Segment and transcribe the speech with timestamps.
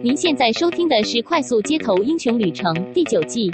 [0.00, 3.50] 您现在收听的是《快速街头英雄旅程》第九季。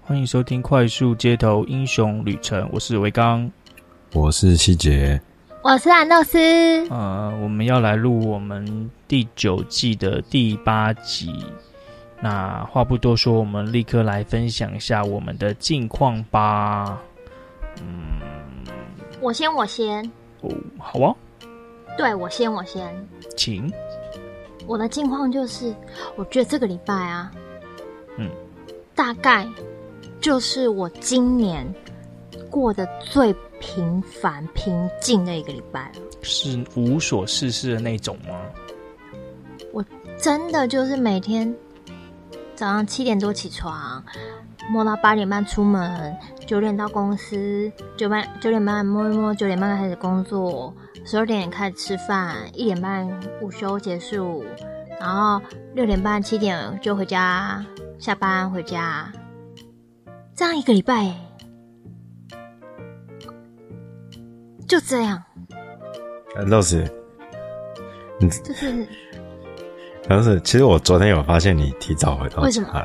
[0.00, 3.48] 欢迎收听《快速街头英雄旅程》，我是维刚，
[4.12, 5.20] 我是希杰，
[5.64, 6.38] 我是安诺斯。
[6.90, 11.32] 呃，我们要来录我们第九季的第八集。
[12.20, 17.00] 那话不多说，我们立刻来分享一下我们的近况吧。
[17.80, 18.18] 嗯，
[19.20, 20.04] 我先，我先。
[20.40, 21.14] 哦，好啊。
[21.96, 22.92] 对，我先，我先。
[23.36, 23.72] 请。
[24.66, 25.72] 我的近况就是，
[26.16, 27.30] 我觉得这个礼拜啊，
[28.18, 28.28] 嗯，
[28.96, 29.46] 大概。
[30.20, 31.66] 就是我今年
[32.48, 38.34] 过得最平凡平静的一个礼拜了，是无所事事的那种吗？
[39.72, 39.82] 我
[40.18, 41.54] 真的就是每天
[42.56, 44.04] 早上七点多起床，
[44.68, 46.14] 摸到八点半出门，
[46.44, 50.74] 九点到公司，九半九点半摸一摸，九点半开始工作，
[51.06, 53.08] 十二点开始吃饭，一点半
[53.40, 54.44] 午休结束，
[54.98, 55.40] 然后
[55.74, 57.64] 六点半七点就回家，
[57.96, 59.10] 下班回家。
[60.34, 61.14] 这样一个礼拜，
[64.72, 65.22] 就这样。
[66.46, 66.90] 老师，
[68.18, 68.88] 你就是，
[70.08, 72.82] 老师，其实我昨天有发现你提早回到家，为什么？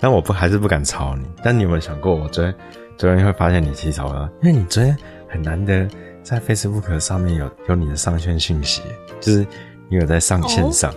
[0.00, 1.28] 但我不还是不敢吵你。
[1.42, 2.54] 但你有没有想过，我昨天
[2.96, 4.32] 昨天会发现你提早了？
[4.40, 4.96] 因为你昨天
[5.28, 5.86] 很难得
[6.22, 8.80] 在 Facebook 上面有有你的上线信息，
[9.20, 9.46] 就是
[9.90, 10.90] 你有在上线上。
[10.90, 10.96] 哦、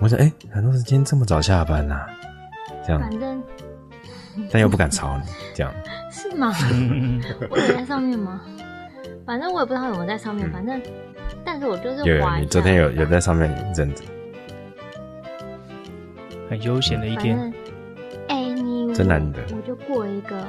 [0.00, 2.06] 我想，哎、欸，很多人今天这么早下班呐、啊。
[2.86, 3.42] 这样，反正，
[4.50, 5.72] 但又不敢吵你，这样
[6.10, 6.52] 是吗？
[7.50, 8.40] 我有在上面吗？
[9.26, 10.48] 反正我也不知道有没有在上面。
[10.48, 10.80] 嗯、反正，
[11.44, 14.02] 但是我就是有，你昨天有有在上面一阵子，
[16.48, 17.52] 很悠闲的一天。
[18.28, 20.44] 哎，你真难得，我就过了一个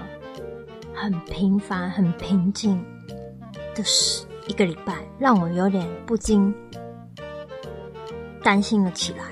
[0.94, 2.84] 很平凡、很平静
[3.75, 6.53] 的时一个礼拜，让我有点不禁
[8.44, 9.25] 担心了起来。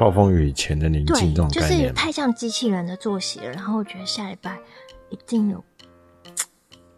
[0.00, 3.52] 暴风雨前的宁静，这种概念就是太像机器人的作息了。
[3.52, 4.58] 然后我觉得下礼拜
[5.10, 5.62] 一定有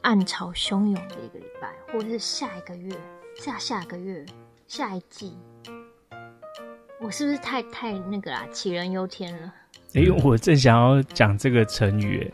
[0.03, 2.95] 暗潮汹涌的一个礼拜，或者是下一个月、
[3.35, 4.25] 下下个月、
[4.69, 5.37] 下一季，
[7.01, 8.47] 我是不是太太那个啦？
[8.53, 9.53] 杞人忧天了。
[9.95, 12.33] 哎、欸，我正想要讲这个成语，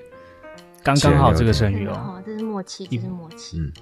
[0.82, 3.72] 刚刚好这个成语哦，这是默契，这是默契，嗯，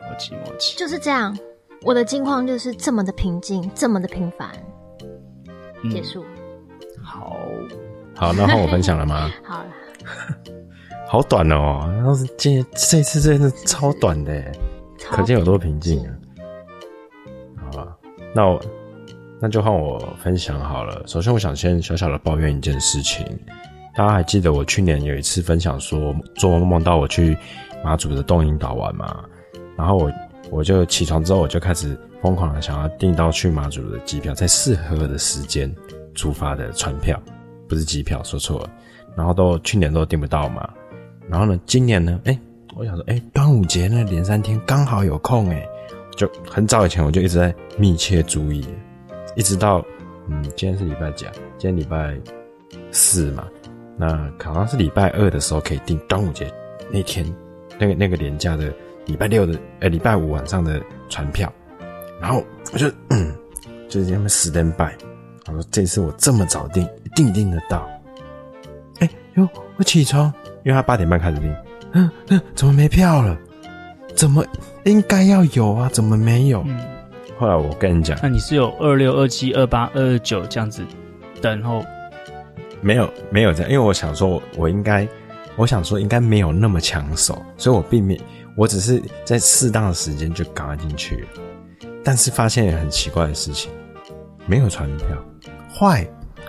[0.00, 1.38] 默契默契，就是这样。
[1.82, 4.50] 我的境况就是这么的平静，这么的平凡。
[5.88, 6.24] 结束，
[6.98, 7.36] 嗯、好，
[8.16, 9.30] 好，那换我分享了吗？
[9.46, 9.70] 好了，
[11.08, 14.44] 好短哦，要是这这次真的超短的，
[15.10, 16.12] 可见有多平静啊。
[17.64, 17.96] 好吧，
[18.34, 18.60] 那我
[19.40, 21.02] 那就换我分享好了。
[21.06, 23.26] 首先，我想先小小的抱怨一件事情。
[23.96, 27.36] 大家还记得我去年有一次分享说，做梦梦到我去
[27.82, 29.24] 马祖的东引岛玩嘛？
[29.76, 30.12] 然后我
[30.48, 31.98] 我就起床之后，我就开始。
[32.22, 35.74] 疯狂的想要订到去马祖的机票，在适合的时间
[36.14, 37.18] 出发的船票，
[37.66, 38.70] 不是机票，说错了。
[39.16, 40.68] 然后都去年都订不到嘛。
[41.30, 42.38] 然后呢，今年呢，哎、
[42.76, 45.66] 我想说，哎、端午节那连三天刚好有空，哎，
[46.14, 48.68] 就很早以前我就一直在密切注意，
[49.34, 49.82] 一直到
[50.28, 51.32] 嗯，今天是礼拜几啊？
[51.56, 52.14] 今天礼拜
[52.92, 53.48] 四嘛。
[53.96, 56.52] 那好像是礼拜二的时候可以订端午节
[56.90, 57.24] 那天
[57.78, 58.70] 那个那个连假的
[59.10, 61.52] 礼拜六的，哎、欸，礼拜五晚上的船票。
[62.20, 63.34] 然后我就，嗯，
[63.88, 64.92] 就是他们 stand by。
[65.46, 67.88] 我说这次我这么早订，一定订得到。
[69.00, 70.32] 哎哟，我起床，
[70.62, 71.52] 因为他八点半开始订。
[71.92, 73.36] 嗯嗯，怎么没票了？
[74.14, 74.44] 怎么
[74.84, 75.88] 应该要有啊？
[75.92, 76.62] 怎么没有？
[76.68, 76.78] 嗯、
[77.36, 80.84] 后来我跟你讲，那你是有二六、二七、二八、二二九这样子
[81.42, 81.84] 等候？
[82.80, 85.08] 没有，没有这样，因为我想说，我应该，
[85.56, 88.20] 我想说应该没有那么抢手，所以我并没，
[88.60, 91.26] 我只是在适当的时间就赶进去。
[92.04, 93.72] 但是发现很奇怪的事情，
[94.46, 95.06] 没有船票，
[95.74, 96.06] 坏。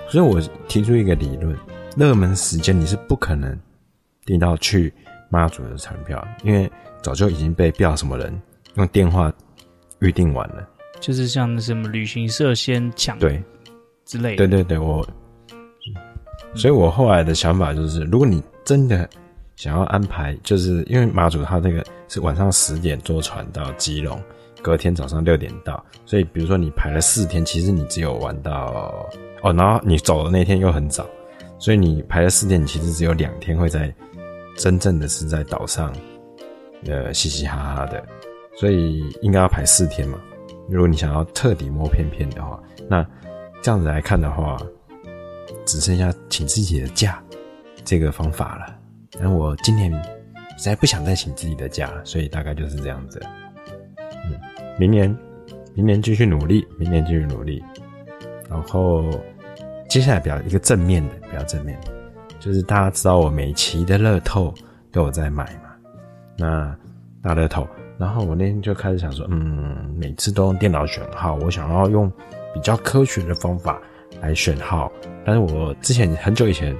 [0.09, 1.57] 所以我提出一个理论：
[1.95, 3.57] 热门时间你是不可能
[4.25, 4.93] 订到去
[5.29, 6.69] 妈祖的船票，因为
[7.01, 8.41] 早就已经被不什么人
[8.75, 9.31] 用电话
[9.99, 10.67] 预定完了。
[10.99, 13.41] 就是像什么旅行社先抢对
[14.03, 14.35] 之类的。
[14.35, 15.07] 对对对，我。
[16.55, 19.09] 所以我后来的想法就是，如果你真的
[19.61, 24.19] 想要安排，就是因为马祖他这个是晚上十点坐船到基隆。
[24.59, 29.05] 隔天早上六点到，所以比如说你排了四天，其实你只有玩到
[29.43, 31.07] 哦，然后你走的那天又很早，
[31.59, 33.93] 所以你排了四天，你其实只有两天会在
[34.57, 35.93] 真正的是在岛上，
[36.87, 38.03] 呃，嘻嘻哈哈的，
[38.55, 40.19] 所以应该要排四天嘛。
[40.71, 42.59] 如果你想要彻底摸片片的话，
[42.89, 43.05] 那
[43.61, 44.57] 这样子来看的话，
[45.67, 47.23] 只剩下请自己的假
[47.85, 48.80] 这个方法了。
[49.19, 49.91] 那我今年
[50.57, 53.21] 实在不想再请自己的假，所以大概就是这样子。
[54.25, 54.39] 嗯，
[54.79, 55.15] 明年，
[55.73, 57.63] 明年继续努力，明年继续努力。
[58.49, 59.03] 然后
[59.87, 61.79] 接下来比较一个正面的，比较正面，
[62.39, 64.53] 就是大家知道我每期的乐透
[64.91, 65.71] 都有在买嘛，
[66.37, 66.75] 那
[67.21, 67.67] 大乐透。
[67.97, 72.11] 然后我那天就开始想说，嗯，每次都用电脑选号，我想要用
[72.53, 73.79] 比较科学的方法
[74.19, 74.91] 来选号。
[75.23, 76.75] 但是我之前很久以前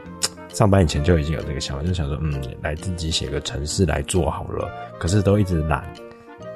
[0.53, 4.69] 上班以前就已经有这个想法，就想说，嗯，来自己写个程式来做好了。
[4.99, 5.83] 可是都一直懒，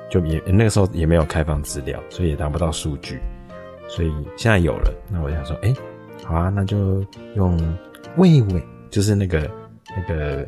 [0.10, 3.20] 就也那个时候也没有开放资料，所以也拿不到数据。
[3.88, 5.74] 所以现在有了，那我想说，哎，
[6.24, 7.06] 好啊，那就
[7.36, 7.58] 用
[8.18, 9.50] 魏伟，就是那个
[9.96, 10.48] 那个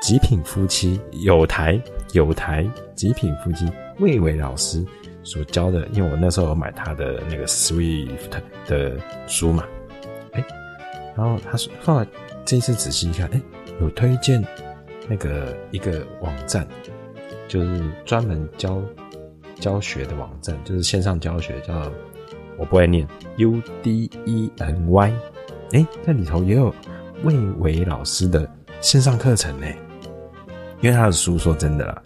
[0.00, 1.80] 极品夫妻有台。
[2.12, 2.64] 有台
[2.94, 3.68] 极品夫妻
[3.98, 4.82] 魏伟老师
[5.22, 8.30] 所教的，因为我那时候有买他的那个 Swift
[8.66, 8.96] 的
[9.26, 9.64] 书嘛，
[10.32, 10.42] 哎、
[11.14, 12.06] 然后他说后来
[12.46, 13.42] 这次仔细一看，哎、
[13.80, 14.42] 有推荐
[15.08, 16.64] 那个一个网站，
[17.48, 18.80] 就是专门教
[19.56, 21.90] 教学的网站，就是线上教学，叫
[22.56, 23.06] 我不会念
[23.38, 25.10] U D E N Y，
[25.72, 26.72] 哎、欸，在里头也有
[27.24, 28.48] 魏伟老师的
[28.80, 29.66] 线上课程呢，
[30.80, 32.00] 因为他的书说真的啦。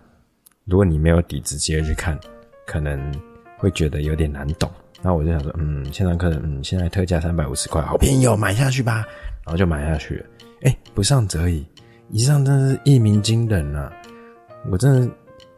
[0.65, 2.19] 如果你没有底子，直接去看，
[2.67, 2.99] 可能
[3.59, 4.71] 会觉得有点难懂。
[5.03, 9.07] 那我就想说，嗯，线上课程，嗯，现在特价三百五十块，好便宜哦，买下去吧。
[9.51, 10.27] 然后就买下去了。
[10.63, 11.67] 哎，不上则已，
[12.09, 13.93] 一上真是一鸣惊人啊！
[14.71, 15.13] 我真的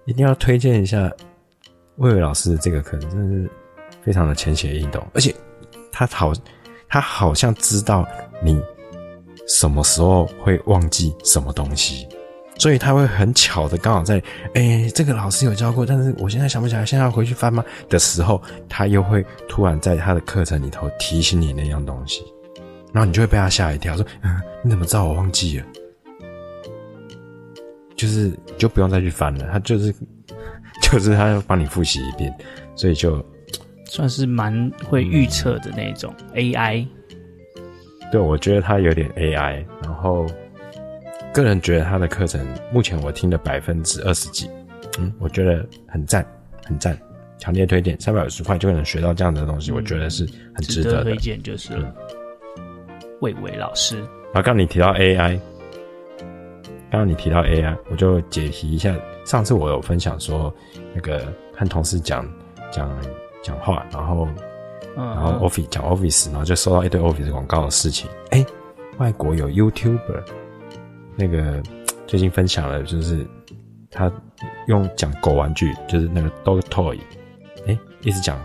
[0.06, 1.12] 一定要推荐一下
[1.96, 3.50] 魏伟老师的这个课程，真的是
[4.00, 5.34] 非常的浅显易懂，而且
[5.92, 6.32] 他好，
[6.88, 8.08] 他好像知道
[8.42, 8.58] 你
[9.46, 12.08] 什么时候会忘记什么东西。
[12.58, 14.22] 所以他会很巧的，刚好在，
[14.54, 17.62] 哎、这个老师有教过，但是我现在想不起来，现在要回去翻吗？
[17.90, 18.40] 的时候，
[18.70, 22.22] 他又会突然在他的课程里头提醒你那样东西，
[22.92, 25.66] 然后你就会被他吓一跳，说，嗯，你怎么知道我忘记了？
[27.96, 29.94] 就是就不用再去翻了，他就是
[30.82, 32.32] 就是他要帮你复习一遍，
[32.74, 33.24] 所以就
[33.86, 36.86] 算是蛮会预测的那种 AI。
[38.10, 40.26] 对，我觉得他有点 AI，然后。
[41.34, 44.50] 个人觉得他的课程目前我听了百分之二十几，
[44.98, 46.22] 嗯，我觉得很赞，
[46.66, 46.94] 很赞，
[47.38, 51.04] 强烈推荐，三百五十块就能学到这样的东西，嗯、我觉得是很值得的。
[51.04, 51.94] 推荐就是了。
[53.22, 54.00] 魏伟老师，
[54.32, 55.38] 啊，刚刚你提到 AI，
[56.90, 58.92] 刚刚你提到 AI，我就解题一下。
[59.24, 60.52] 上次我有分享说，
[60.92, 62.28] 那个和同事讲
[62.72, 62.90] 讲
[63.40, 64.26] 讲话，然后、
[64.96, 68.10] 嗯、然后 Office 讲 Office，然后就收到一堆 Office 广告的事情。
[68.30, 68.46] 哎、欸，
[68.98, 70.24] 外国有 YouTuber。
[71.14, 71.62] 那个
[72.08, 73.24] 最近分享了，就是
[73.88, 74.10] 他
[74.66, 76.98] 用讲狗玩具，就是那个 dog toy，
[77.68, 78.36] 哎，一直讲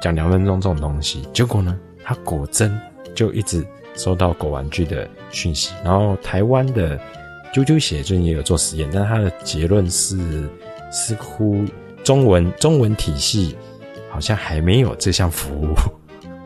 [0.00, 2.80] 讲两分钟这种东西，结果呢，他果真
[3.14, 3.66] 就一直
[3.96, 5.74] 收到狗玩具的讯息。
[5.82, 6.98] 然后台湾的
[7.52, 10.48] 啾啾鞋最近也有做实验，但是他的结论是，
[10.92, 11.64] 似乎
[12.04, 13.56] 中文中文体系
[14.10, 15.74] 好像还没有这项服务，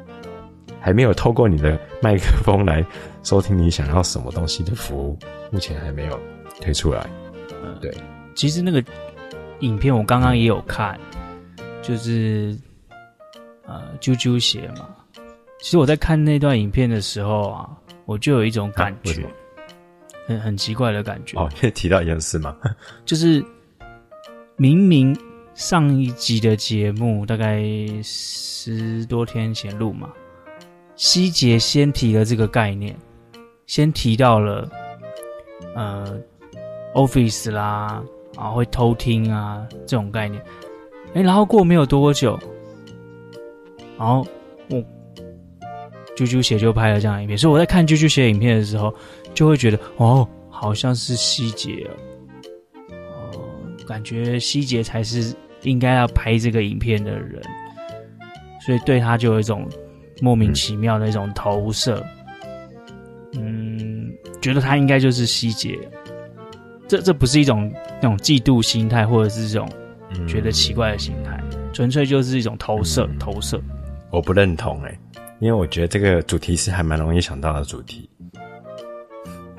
[0.80, 2.84] 还没有透过你的麦克风来
[3.22, 5.18] 收听你想要什么东西的服务。
[5.50, 6.18] 目前还没有
[6.60, 7.06] 推出来。
[7.80, 7.92] 对。
[8.34, 8.82] 其实那个
[9.58, 10.98] 影片我刚刚也有看，
[11.82, 12.56] 就是
[13.66, 14.88] 呃啾啾鞋嘛。
[15.62, 17.68] 其实我在看那段影片的时候啊，
[18.06, 19.26] 我就有一种感觉，
[20.26, 21.38] 很很奇怪的感觉。
[21.38, 22.56] 哦，可以提到一件事吗？
[23.04, 23.44] 就是
[24.56, 25.16] 明明
[25.54, 27.62] 上一集的节目大概
[28.02, 30.08] 十多天前录嘛，
[30.96, 32.96] 希杰先提了这个概念，
[33.66, 34.68] 先提到了。
[35.74, 36.18] 呃
[36.94, 38.02] ，Office 啦，
[38.34, 40.42] 啊，会偷听啊，这种概念。
[41.14, 42.36] 哎，然后过没有多久，
[43.96, 44.26] 然后
[44.68, 44.82] 我
[46.26, 47.36] 啾啾鞋就拍了这样影片。
[47.36, 48.94] 所以我在看啾啾鞋影片的时候，
[49.34, 51.86] 就会觉得哦，好像是希杰
[52.88, 53.40] 哦，哦，
[53.86, 57.42] 感觉希杰才是应该要拍这个影片的人，
[58.64, 59.68] 所以对他就有一种
[60.20, 62.04] 莫名其妙的一种投射。
[63.34, 64.12] 嗯
[64.42, 65.78] 觉得他应该就是希杰，
[66.88, 67.70] 这这不是一种
[68.02, 69.68] 那种嫉妒心态，或者是这种
[70.26, 71.38] 觉得奇怪的心态，
[71.72, 73.06] 纯、嗯、粹就是一种投射。
[73.06, 73.60] 嗯、投射，
[74.10, 74.98] 我不认同哎，
[75.40, 78.08] 因为我觉得这个主题是还蛮容易想到的主题。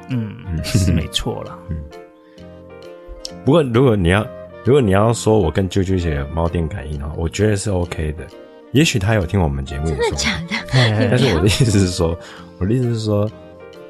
[0.10, 1.58] 嗯，是没错啦。
[1.70, 1.78] 嗯。
[3.44, 4.26] 不过如果你要
[4.64, 8.26] 如果你要说我跟啾啾姐有猫电感应的话，我觉得是 OK 的。
[8.72, 10.56] 也许他有听我们节目，真的假的？
[11.12, 12.18] 但是我的意思是说，
[12.60, 13.30] 我的意思是说。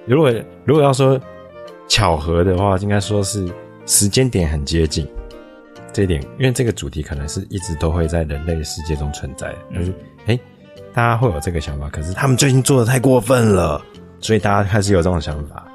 [0.08, 0.34] 如果
[0.66, 1.22] 如果要说
[1.88, 3.48] 巧合的话，应该说是
[3.86, 5.08] 时间点很接近。
[5.94, 10.11] 这一点，因为这个主题可能是一直都会在人类世界中存在，但是哎、欸，
[10.94, 13.82] 大家会有这个想法，可是他们最近做的太过分了，
[14.20, 15.66] 所以大家开始有这种想法。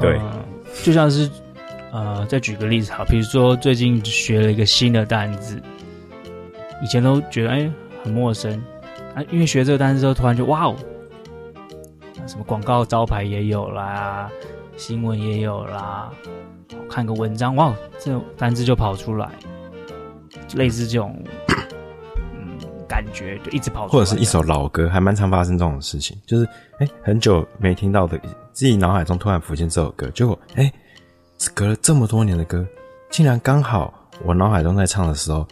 [0.00, 0.44] 对，呃、
[0.82, 1.30] 就像是
[1.92, 5.60] 呃，再举个例子哈，比如说最近学了一个新的单字，
[6.82, 7.72] 以前都觉得哎、欸、
[8.02, 8.52] 很陌生
[9.14, 10.76] 啊，因为学这个单字之后，突然就哇哦，
[12.26, 14.30] 什么广告招牌也有啦，
[14.76, 16.10] 新闻也有啦。
[16.90, 19.28] 看个文章，哇，这种单字就跑出来，
[20.54, 21.14] 类似这种，
[21.48, 21.56] 嗯，
[22.88, 24.04] 感觉就一直跑出来。
[24.04, 26.44] 或者是一首老歌，还蛮常发生这种事情，就是
[26.78, 28.18] 哎、欸，很久没听到的，
[28.52, 30.72] 自己脑海中突然浮现这首歌，结果哎，
[31.54, 32.66] 隔了这么多年的歌，
[33.10, 33.92] 竟然刚好
[34.24, 35.46] 我脑海中在唱的时候，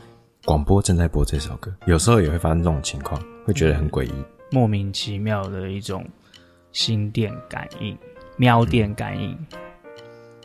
[0.44, 1.72] 广播正在播这首歌。
[1.84, 4.12] 有时候也会发生这种情况，会觉得很诡异，
[4.50, 6.04] 莫名其妙的一种
[6.72, 7.96] 心电感应、
[8.36, 9.30] 喵电感应。
[9.32, 9.58] 嗯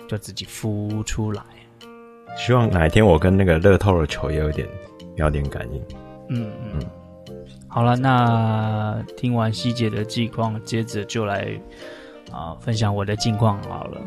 [0.10, 1.42] 就自己浮出来。
[2.36, 4.68] 希望哪一天我跟那个乐透的球也有点，
[5.16, 5.82] 有点感应。
[6.32, 7.36] 嗯嗯。
[7.68, 11.48] 好了，那听完希杰的近况，接着就来
[12.32, 14.02] 啊、分享我的近况好了。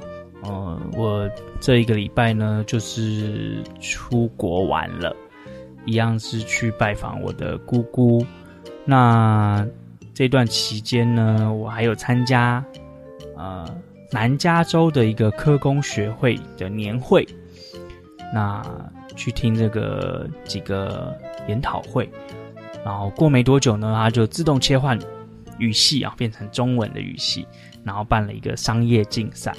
[0.45, 5.15] 嗯、我这一个礼拜呢，就是出国玩了，
[5.85, 8.27] 一样是去拜访我的姑姑。
[8.85, 9.65] 那
[10.13, 12.65] 这段期间呢，我还有参加
[13.37, 13.65] 呃。
[14.13, 17.27] 南加州的一个科工学会的年会，
[18.33, 18.63] 那
[19.15, 21.17] 去听这个几个
[21.49, 22.09] 研讨会，
[22.85, 24.99] 然后过没多久呢，他就自动切换
[25.59, 27.47] 语系啊，变成中文的语系，
[27.85, 29.53] 然后办了一个商业竞赛，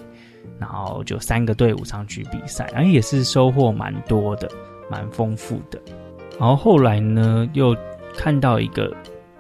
[0.60, 4.50] 然后就三个队伍上去比赛，然后也是收获蛮多的，
[4.90, 5.80] 蛮丰富的。
[6.40, 7.76] 然后后来呢，又
[8.16, 8.94] 看到一个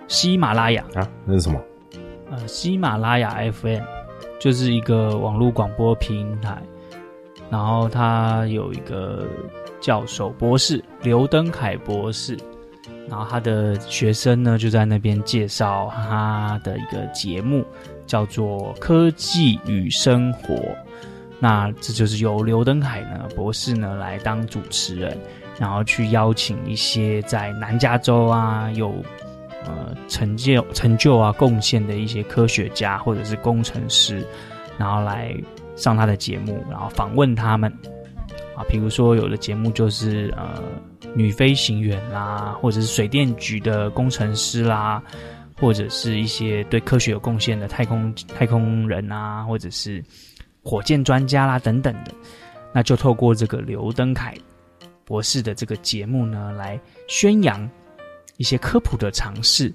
[0.08, 1.60] 喜马拉雅啊，那是什么？
[2.32, 3.84] 呃，喜马拉雅 FM。
[4.38, 6.62] 就是一个网络广播平台，
[7.50, 9.26] 然后它有一个
[9.86, 12.36] 教授博士刘登凯博士，
[13.08, 17.64] 然后他的学生呢就在那边介绍他的一个节目，
[18.08, 20.56] 叫做《科技与生活》。
[21.38, 25.16] 那这就是由刘登凯呢博士呢来当主持人，
[25.60, 28.92] 然后去邀请一些在南加州啊有。
[29.68, 34.24] 呃，成就成就啊，贡献的一些科学家或者是工程师，
[34.78, 35.36] 然后来
[35.76, 37.74] 上他的节目，然后访问他们
[38.56, 38.64] 啊。
[38.70, 40.64] 比如说，有的节目就是呃，
[41.14, 45.02] 女飞行员啦，或者是水电局的工程师啦，
[45.60, 50.04] 或者是一些对科学有贡献的太空太空人啊，或者是
[50.64, 52.12] 火箭专家啦等等的。
[52.74, 54.34] 那就透过这个刘登凯
[55.06, 57.70] 博士的这个节目呢，来宣扬。
[58.38, 59.74] 一些科普的尝试，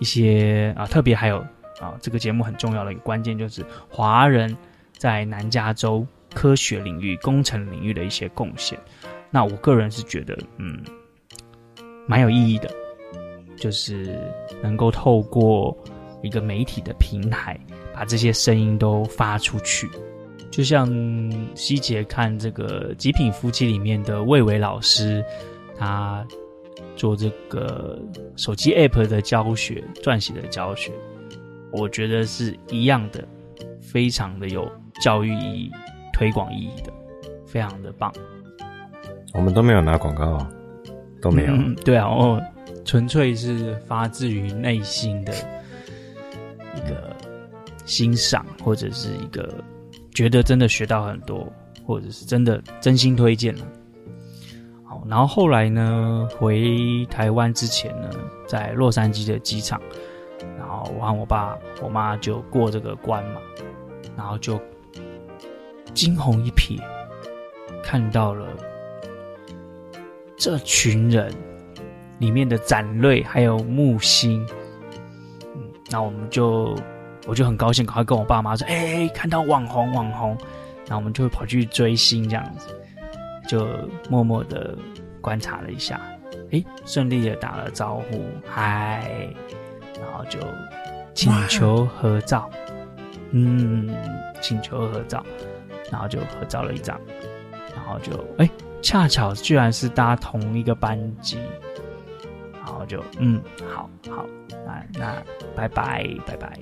[0.00, 1.38] 一些啊，特别还有
[1.80, 4.56] 啊，这个节目很重要的一个关键就是华人
[4.98, 8.78] 在南加州科学领域、工程领域的一些贡献。
[9.30, 10.82] 那我个人是觉得，嗯，
[12.06, 12.70] 蛮有意义的，
[13.56, 14.18] 就是
[14.62, 15.76] 能够透过
[16.22, 17.58] 一个媒体的平台，
[17.94, 19.88] 把这些声音都发出去。
[20.50, 20.86] 就像
[21.54, 25.24] 希杰看这个《极品夫妻》里面的魏伟老师，
[25.78, 26.26] 他。
[26.94, 27.98] 做这个
[28.36, 30.92] 手机 App 的教学、撰写的教学，
[31.70, 33.26] 我觉得是一样的，
[33.80, 34.70] 非常的有
[35.02, 35.70] 教育意义、
[36.12, 36.92] 推广意义的，
[37.46, 38.12] 非常的棒。
[39.34, 40.50] 我们都没有拿广告啊，
[41.20, 41.52] 都没有。
[41.52, 42.40] 嗯，对啊，我
[42.84, 45.32] 纯粹是发自于内心的
[46.76, 47.16] 一个
[47.86, 49.52] 欣赏，或者是一个
[50.14, 51.50] 觉得真的学到很多，
[51.86, 53.64] 或者是真的真心推荐了。
[54.84, 58.10] 好然后后来呢，回台湾之前呢，
[58.46, 59.80] 在洛杉矶的机场，
[60.58, 63.40] 然后我和我爸、我妈就过这个关嘛，
[64.14, 64.60] 然后就
[65.94, 66.80] 惊鸿一瞥，
[67.82, 68.46] 看到了
[70.36, 71.32] 这群人
[72.18, 74.46] 里面的展瑞还有木星，
[75.54, 76.76] 嗯，那我们就
[77.26, 80.36] 我就很高兴，赶快跟我爸妈说：“哎，看到网红网红！”
[80.86, 82.68] 然后我们就会跑去追星这样子。
[83.48, 83.66] 就
[84.08, 84.78] 默默的
[85.20, 86.00] 观察了一下，
[86.52, 89.28] 诶，顺利的打了招呼，嗨，
[90.00, 90.38] 然后就
[91.12, 92.48] 请求合照，
[93.32, 93.92] 嗯，
[94.40, 95.26] 请求合照，
[95.92, 97.00] 然后就合照了一张，
[97.76, 98.50] 然后就哎，
[98.82, 101.38] 恰巧居然是搭同一个班机，
[102.54, 103.40] 然后就嗯，
[103.72, 104.26] 好好，
[104.66, 105.22] 那那
[105.54, 106.58] 拜拜拜拜，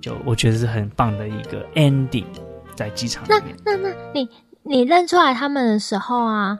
[0.00, 2.24] 就我觉得是很棒的一个 ending，
[2.74, 3.22] 在机场。
[3.28, 4.28] 那那那你。
[4.64, 6.56] 你认出来他们的时候啊，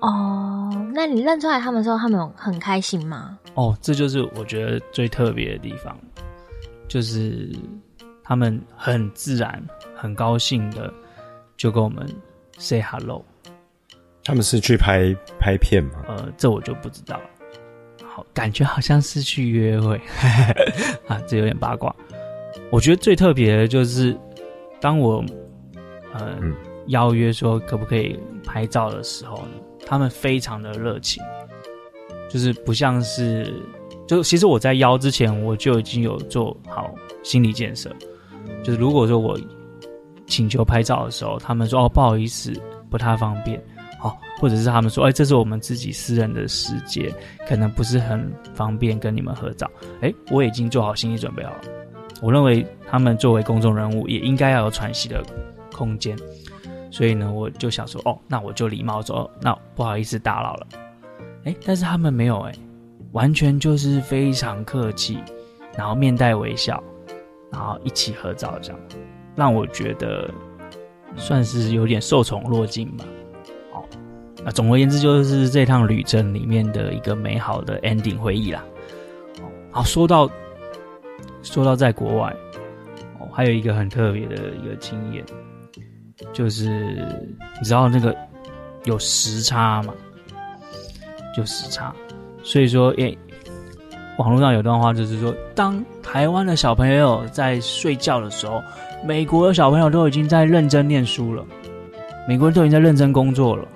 [0.00, 3.38] 哦，那你认出来他们的时候，他们有很开心吗？
[3.54, 5.96] 哦，这就是我觉得最特别的地方，
[6.86, 7.48] 就是
[8.32, 9.62] 他们很自然、
[9.94, 10.90] 很高兴的
[11.54, 12.08] 就跟我们
[12.56, 13.22] say hello。
[14.24, 16.02] 他们是去拍拍片吗？
[16.08, 17.24] 呃，这我就不知道了。
[18.02, 20.00] 好，感觉好像是去约会
[21.08, 21.94] 啊，这有点八卦。
[22.70, 24.18] 我觉得最特别的就是，
[24.80, 25.22] 当我
[26.14, 31.22] 呃、嗯、邀约说可不可以拍照的时候呢，他们非常的热情，
[32.30, 33.52] 就是不像是，
[34.06, 37.94] 就其实我在邀之前我就已经有做好心理建设，
[38.62, 39.38] 就是如果说我
[40.26, 42.52] 请求拍照的时候，他们说哦不好意思，
[42.90, 43.62] 不太方便。
[44.02, 47.14] 哦，或者是他们说，哎，这是我们自己私人的世界，
[47.46, 49.70] 可能不是很方便跟你们合照。
[50.00, 51.60] 哎，我已经做好心理准备好了。
[52.20, 55.22] 我认为他们作为公众人物，也应该要有喘息的
[55.72, 56.16] 空间。
[56.90, 60.66] 所以呢，我就想说，哦，那我就礼貌说，那不好意思打扰了。
[61.44, 62.52] 哎，但是他们没有，哎，
[63.12, 65.16] 完全就是非常客气，
[65.76, 66.82] 然后面带微笑，
[67.52, 68.80] 然后一起合照，这样
[69.36, 70.28] 让我觉得
[71.16, 73.04] 算是有点受宠若惊吧。
[73.70, 73.84] 好
[74.44, 78.64] 那总而言之，就是这趟旅程里面的一个美好的 ending 回忆啦。
[79.70, 80.28] 好，说到
[81.42, 82.34] 说到在国外，
[83.20, 85.24] 哦，还有一个很特别的一个经验，
[86.32, 86.68] 就是
[87.58, 88.16] 你知道那个
[88.84, 89.94] 有时差嘛？
[91.34, 91.94] 就时差，
[92.42, 93.16] 所以说，诶，
[94.22, 98.62] 网络上有段话就是说，当台湾的小朋友在睡觉的时候，
[99.04, 101.44] 美国的小朋友都已经在认真念书了，
[102.28, 103.66] 美国人都已经在认真工作了。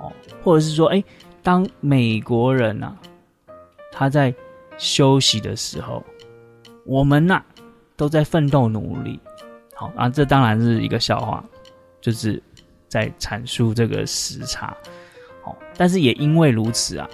[0.00, 1.02] 哦或者是说，哎，
[1.42, 2.94] 当美国人呐、
[3.90, 4.34] 他在
[4.76, 6.04] 休息的时候，
[6.84, 7.42] 我们呐、
[7.96, 9.18] 都在奋斗努力。
[9.74, 11.42] 好啊，这当然是一个笑话，
[12.02, 12.42] 就是
[12.86, 14.76] 在阐述这个时差。
[15.42, 17.08] 好，但是也因为如此啊，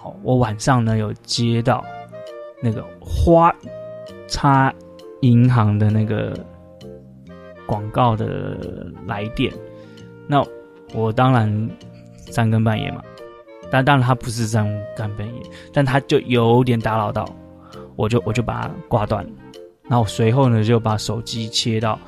[0.00, 1.84] 好，我晚上呢有接到
[2.62, 3.54] 那个花
[4.26, 4.72] 叉
[5.20, 6.34] 银行的那个
[7.66, 9.52] 广告的来电，
[10.26, 10.42] 那
[10.94, 11.70] 我当然。
[12.30, 13.02] 三更半夜嘛，
[13.72, 14.64] 但当然他不是三
[14.96, 17.28] 更半夜，但他就有点打扰到，
[17.96, 19.26] 我就我就把它挂断，
[19.88, 21.98] 然后随后呢就把手机切到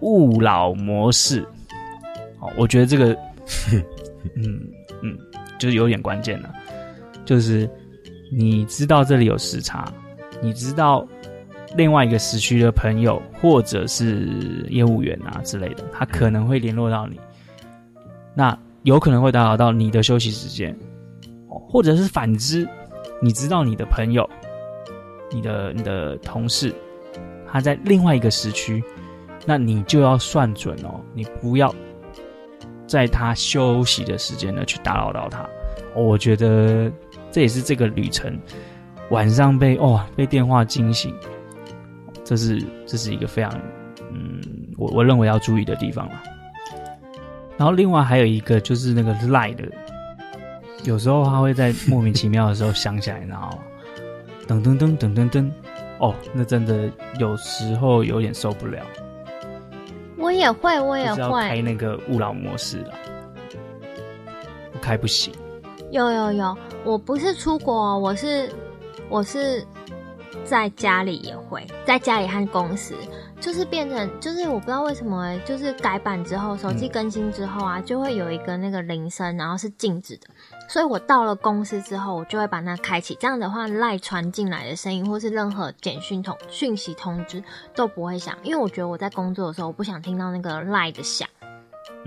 [0.00, 1.46] 勿扰模式。
[2.40, 3.16] 好， 我觉得这个，
[4.34, 4.60] 嗯
[5.00, 5.16] 嗯，
[5.60, 6.52] 就是有点关键了，
[7.26, 7.68] 就是
[8.32, 9.92] 你知道这里有时差，
[10.40, 11.06] 你知道
[11.76, 17.20] 另外一个时区的朋友或者是业务员啊之类的，他可能会联络到你，
[18.34, 18.58] 那。
[18.82, 20.72] 有可能会打扰到你的休息时间，
[21.48, 22.68] 或者是反之，
[23.20, 24.30] 你知道你的朋友、
[25.28, 26.72] 你的你的同事，
[27.50, 28.80] 他在另外一个时区，
[29.44, 31.74] 那你就要算准哦，你不要
[32.86, 35.44] 在他休息的时间呢去打扰到他。
[36.02, 36.90] 我觉得
[37.30, 38.38] 这也是这个旅程
[39.10, 41.14] 晚上被哦被电话惊醒，
[42.24, 43.52] 这是这是一个非常
[44.12, 44.40] 嗯，
[44.76, 46.22] 我我认为要注意的地方了。
[47.56, 49.64] 然后另外还有一个就是那个的，
[50.84, 53.58] 有时候他会在 莫名其妙的时候响起来，然后
[54.46, 55.50] 噔噔噔噔噔噔，
[55.98, 58.84] 哦，那真的有时候有点受不了。
[60.18, 62.92] 我也会，我也会开那个勿扰模式了，
[64.82, 65.32] 开不行。
[65.90, 68.50] 有有有，我不是出国，我是
[69.08, 69.64] 我是
[70.44, 72.94] 在家里也会，在家里和公司。
[73.38, 80.26] 就是变成，就是我不知道为什么欸，就是改版之后，手机更新之后啊，就会有一个那个铃声，然后是静止的。
[80.70, 83.14] 所以我到了公司之后，我就会把它开启。
[83.20, 87.44] 这样的话，赖传进来的声音或是任何简讯通讯息通知
[87.74, 91.28] 都不会响，因为我觉得我在工作的时候，我不想听到那个赖的响。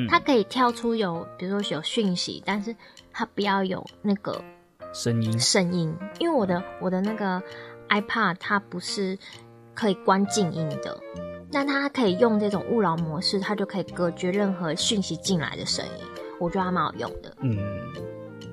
[0.10, 2.76] 它可以跳出有，比如说有讯息，但是
[3.12, 4.42] 它不要有那个
[4.94, 7.42] 声音声音，因为我的我的那个
[7.90, 9.18] iPad 它不是。
[9.76, 11.00] 可以关静音的，
[11.54, 16.06] 那它可以用这种勿扰模式，它就可以隔绝任何讯息进来的声音。
[16.38, 17.34] 我觉得还蛮好用的。
[17.40, 17.58] 嗯，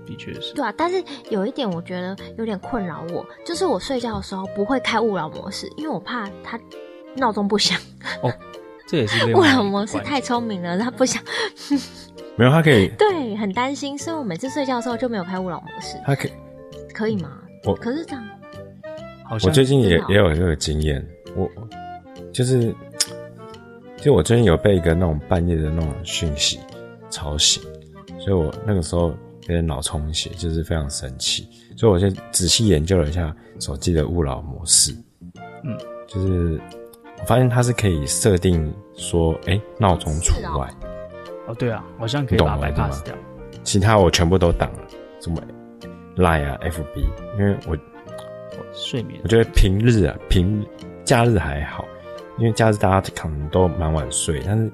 [0.07, 0.55] 的确是。
[0.55, 6.61] 对啊，但是有一点我觉得有点困扰我，就是我睡觉的时候不会开勿扰模式，因为我怕它
[7.16, 7.77] 闹钟不响。
[8.23, 8.33] 哦，
[8.87, 11.21] 这也是 勿扰模式太聪明了，它不响。
[12.37, 12.88] 没有，它可以。
[12.99, 15.96] 对，很担心，所以我每次睡觉的时候就没有开勿扰模式。
[16.05, 16.33] 它可以，
[16.92, 17.31] 可以吗？
[17.64, 18.22] 我可是这样。
[19.25, 21.05] 好像我最近也也有这个经验。
[21.35, 21.51] 我
[22.33, 22.75] 就是，
[23.96, 26.61] 就我最近有被一个那种半夜的那种讯息
[27.11, 27.62] 吵醒，
[28.18, 34.92] 所以我那个时候有点脑充血，就是非常生气，所以我就仔细研究了一下手机的勿扰模式，
[35.64, 36.61] 嗯，就是
[37.18, 40.70] 我发现它是可以设定说，哎、欸，闹钟除外。
[41.47, 43.15] 哦，对啊，好像可以把它 bypass 掉，
[43.63, 44.79] 其他我全部都挡了，
[45.21, 45.41] 什么
[46.17, 47.07] Line 啊、FB，
[47.39, 47.77] 因为我
[48.73, 50.65] 睡眠，我觉得平日啊平。
[51.05, 51.85] 假日还好，
[52.37, 54.69] 因为假日大家可能都蛮晚睡，但是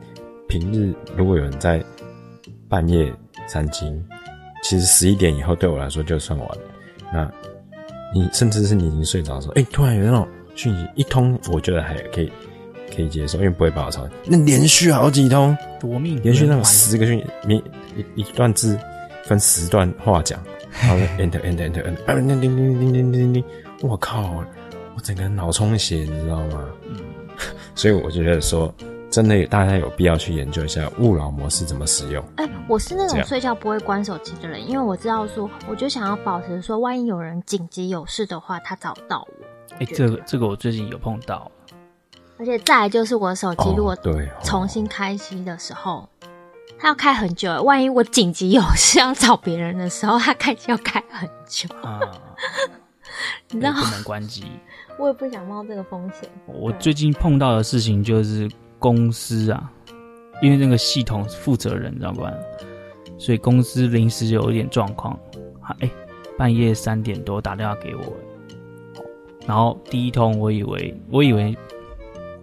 [0.48, 1.84] 平日如果有人在
[2.70, 3.12] 半夜
[3.46, 4.02] 三更，
[4.62, 6.58] 其实十一点以后对我来说就算晚了。
[7.12, 7.30] 那
[8.14, 12.32] 你甚至是你已经睡着的时候，哎、欸，突然有那种讯息一通，我觉得还可以
[12.94, 14.06] 可以接受，因为不会把我吵。
[14.26, 17.64] 那连续好几通夺命，连续那种十个讯息，一
[17.96, 18.78] 一一段字
[19.24, 20.38] 分十段话讲，
[20.82, 23.44] 然后 enter enter enter enter，啊，叮叮叮叮叮叮叮，
[23.80, 24.44] 我靠，
[24.94, 26.68] 我整个人脑充血，你知道吗？
[26.88, 26.96] 嗯，
[27.74, 28.72] 所以我就觉得说。
[29.10, 32.24] 真的，大家有必要去研究一下勿扰模式怎么使用。
[32.36, 39.44] 哎、欸，我是那种睡觉不会关手机的人，因为我知道说，我就想要保持说，万一有人紧急有事的话，他找不到我。
[39.74, 41.52] 哎、欸，这个这个我最近有碰到。
[42.42, 46.08] 而且再来就是我的手机，如果对重新开机的时候，
[46.76, 47.62] 他、哦、要开很久。
[47.62, 51.72] 万一我紧急有事要找别人的时候，它开机要开很久。
[51.82, 52.00] 啊，
[53.50, 54.44] 你知道、欸、不能关机。
[54.98, 56.28] 我也不想冒这个风险。
[56.46, 58.50] 我最近碰到的事情就是。
[58.80, 59.70] 公司啊，
[60.42, 62.26] 因为那个系统负责人，知道不？
[63.16, 65.16] 所以公司临时有一点状况，
[65.78, 65.90] 哎、欸，
[66.36, 68.02] 半夜三点多打电话给我，
[69.46, 71.56] 然后第一通我以为我以为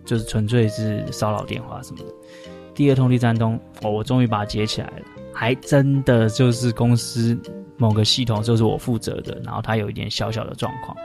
[0.09, 2.05] 就是纯粹是骚扰电话什么的，
[2.73, 7.37] 第二通、第三通，哦，我终于把它接起来了，还真的就是公司
[7.77, 10.97] 某个系统就是我负责的，然后他有一点小小的状况，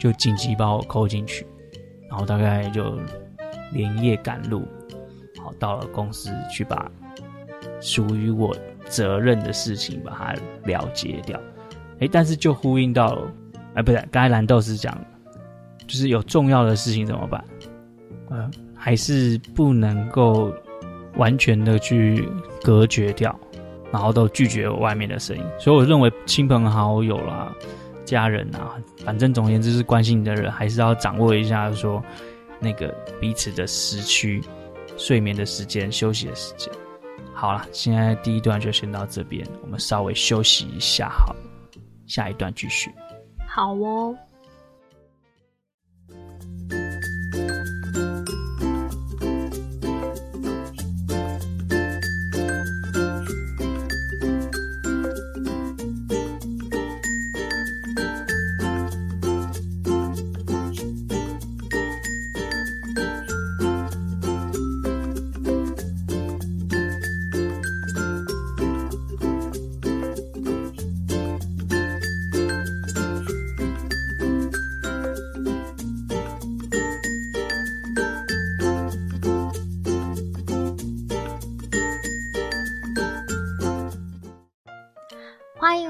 [0.00, 1.44] 就紧急把我扣进去，
[2.08, 2.96] 然后大概就。
[3.72, 4.62] 连夜赶路，
[5.42, 6.88] 好到了公司去把
[7.80, 8.56] 属于我
[8.88, 10.32] 责任的事情把它
[10.64, 11.38] 了结掉。
[11.98, 13.32] 哎、但是就呼应到了，
[13.74, 14.96] 哎、不对，刚才蓝豆是讲，
[15.84, 17.44] 就是有重要的事情怎么办？
[18.30, 20.52] 呃，还是不能够
[21.16, 22.28] 完全的去
[22.62, 23.38] 隔绝掉，
[23.92, 25.44] 然后都拒绝外面的声音。
[25.58, 27.52] 所以我认为亲朋好友啦、
[28.04, 32.02] 家人啊，反正总而言之是关心你的人，还是要掌握一下说。
[32.58, 32.88] 那个
[33.20, 34.42] 彼此的时区、
[34.96, 36.72] 睡眠的时间、休息的时间。
[37.34, 41.36] 好了，现在第一段就先到这边，我们稍微休息一下，好，
[42.06, 42.90] 下一段继续。
[43.46, 44.16] 好哦。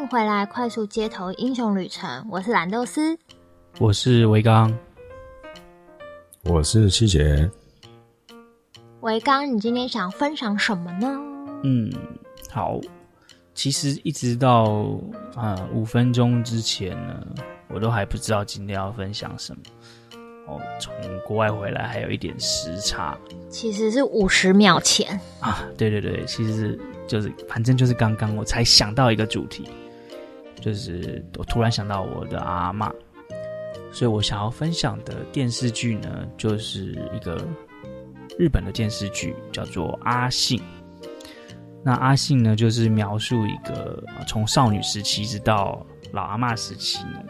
[0.09, 2.25] 回来，快速街头英雄旅程。
[2.31, 3.19] 我是蓝豆丝，
[3.79, 4.73] 我是维刚，
[6.45, 7.51] 我是七姐。
[9.01, 11.21] 维刚，你今天想分享什么呢？
[11.65, 11.93] 嗯，
[12.51, 12.81] 好。
[13.53, 14.99] 其实一直到
[15.35, 17.27] 啊五分钟之前呢，
[17.69, 19.63] 我都还不知道今天要分享什么。
[20.47, 23.19] 哦，从国外回来还有一点时差。
[23.49, 25.65] 其实是五十秒前啊。
[25.77, 29.69] 对对对，其实就是反正就是刚刚我才想到一个主题。
[30.67, 32.93] 就是我突然想到我的阿嬷，
[33.93, 37.41] 所以我想要分享的电视剧呢，就是一个
[38.37, 40.59] 日本的电视剧，叫做《阿信》。
[41.85, 47.23] 那阿信呢，就是描述一个从少女时期一直到老阿嬷时期呢，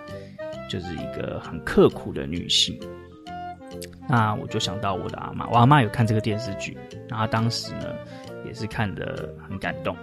[0.70, 2.81] 就是一个很刻苦的女性。
[4.09, 7.94] 那我就想到我的阿嬷，我阿嬷有看这个电视剧，然后当时呢
[8.46, 9.94] 也是看得很感动。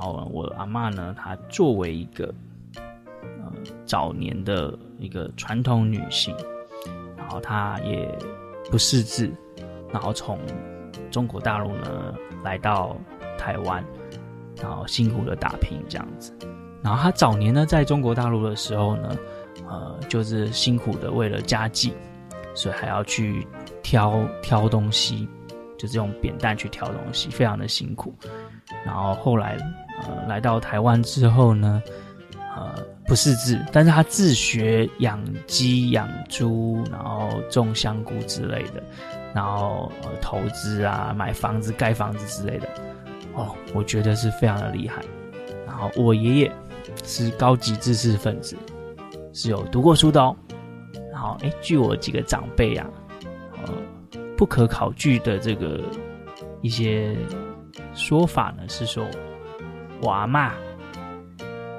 [0.00, 2.32] 然后我阿嬷呢，她作为一个
[3.14, 3.52] 呃
[3.84, 6.34] 早年的一个传统女性，
[7.18, 8.08] 然后她也
[8.70, 9.30] 不识字，
[9.92, 10.38] 然后从
[11.10, 12.96] 中国大陆呢来到
[13.36, 13.84] 台湾，
[14.56, 16.32] 然后辛苦的打拼这样子。
[16.82, 19.14] 然后她早年呢在中国大陆的时候呢，
[19.68, 21.92] 呃就是辛苦的为了家计，
[22.54, 23.46] 所以还要去
[23.82, 25.28] 挑挑东西，
[25.76, 28.14] 就是用扁担去挑东西，非常的辛苦。
[28.86, 29.58] 然后后来，
[30.02, 31.82] 呃，来到台湾之后呢，
[32.56, 32.74] 呃，
[33.06, 38.82] 不识字，但是他自学养鸡、养猪，然后种香菇之类的，
[39.34, 42.68] 然后呃投资啊，买房子、盖房子之类的，
[43.34, 45.02] 哦，我觉得是非常的厉害。
[45.66, 46.52] 然后我爷爷
[47.04, 48.56] 是高级知识分子，
[49.32, 50.36] 是有读过书的哦。
[51.12, 52.86] 然后，哎，据我几个长辈啊，
[53.64, 53.72] 呃，
[54.36, 55.80] 不可考据的这个
[56.62, 57.16] 一些。
[57.94, 59.04] 说法呢是说，
[60.02, 60.52] 我阿嬷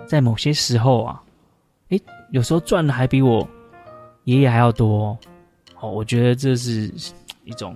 [0.06, 1.24] 在某些时候啊，
[1.90, 3.48] 诶，有时候赚的还比我
[4.26, 5.18] 爷爷还要多
[5.80, 5.90] 哦。
[5.90, 6.92] 我觉得这是
[7.44, 7.76] 一种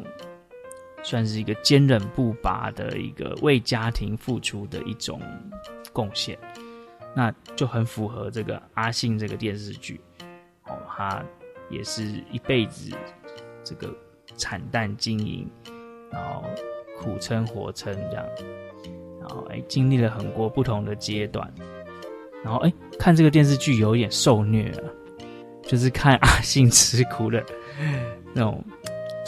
[1.01, 5.19] 算是一个坚韧不拔的一个为家庭付出的一种
[5.91, 6.37] 贡献，
[7.15, 9.99] 那就很符合这个阿信这个电视剧。
[10.67, 11.23] 哦，他
[11.69, 12.91] 也是一辈子
[13.63, 13.91] 这个
[14.35, 15.49] 惨淡经营，
[16.11, 16.43] 然后
[16.99, 18.25] 苦撑活撑这样，
[19.27, 21.51] 然后哎经历了很多不同的阶段，
[22.43, 24.83] 然后哎看这个电视剧有一点受虐啊，
[25.63, 27.43] 就是看阿信吃苦的
[28.33, 28.63] 那种。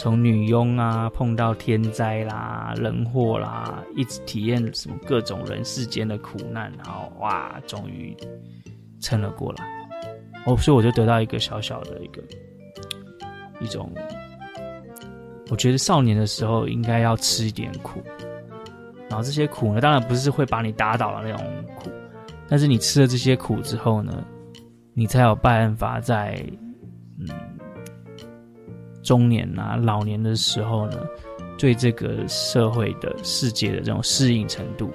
[0.00, 8.16] 从女佣啊，碰到天灾啦、人祸啦，一直体验什么各种人世间的苦难，然后哇，终于
[9.00, 9.64] 撑了过来。
[10.46, 12.22] 哦，所以我就得到一个小小的一个
[13.60, 13.92] 一种，
[15.50, 18.00] 我觉得少年的时候应该要吃一点苦，
[19.08, 21.90] 然后这些苦呢，当然不是会把你打倒的那种苦，
[22.48, 24.24] 但是你吃了这些苦之后呢，
[24.94, 26.42] 你才有办法在
[27.18, 27.28] 嗯。
[29.00, 30.98] 中年啊，老年的时候呢，
[31.56, 34.90] 对这个社会的世界的这种适应程度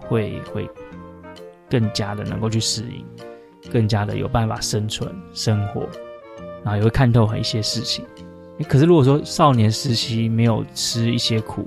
[0.00, 0.70] 会，会会
[1.70, 3.06] 更加的能够去适应，
[3.72, 5.88] 更加的有办法生存生活，
[6.62, 8.04] 然后也会看透很一些事情。
[8.68, 11.66] 可是如果说少年时期没有吃一些苦，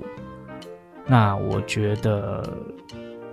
[1.10, 2.40] 那我觉得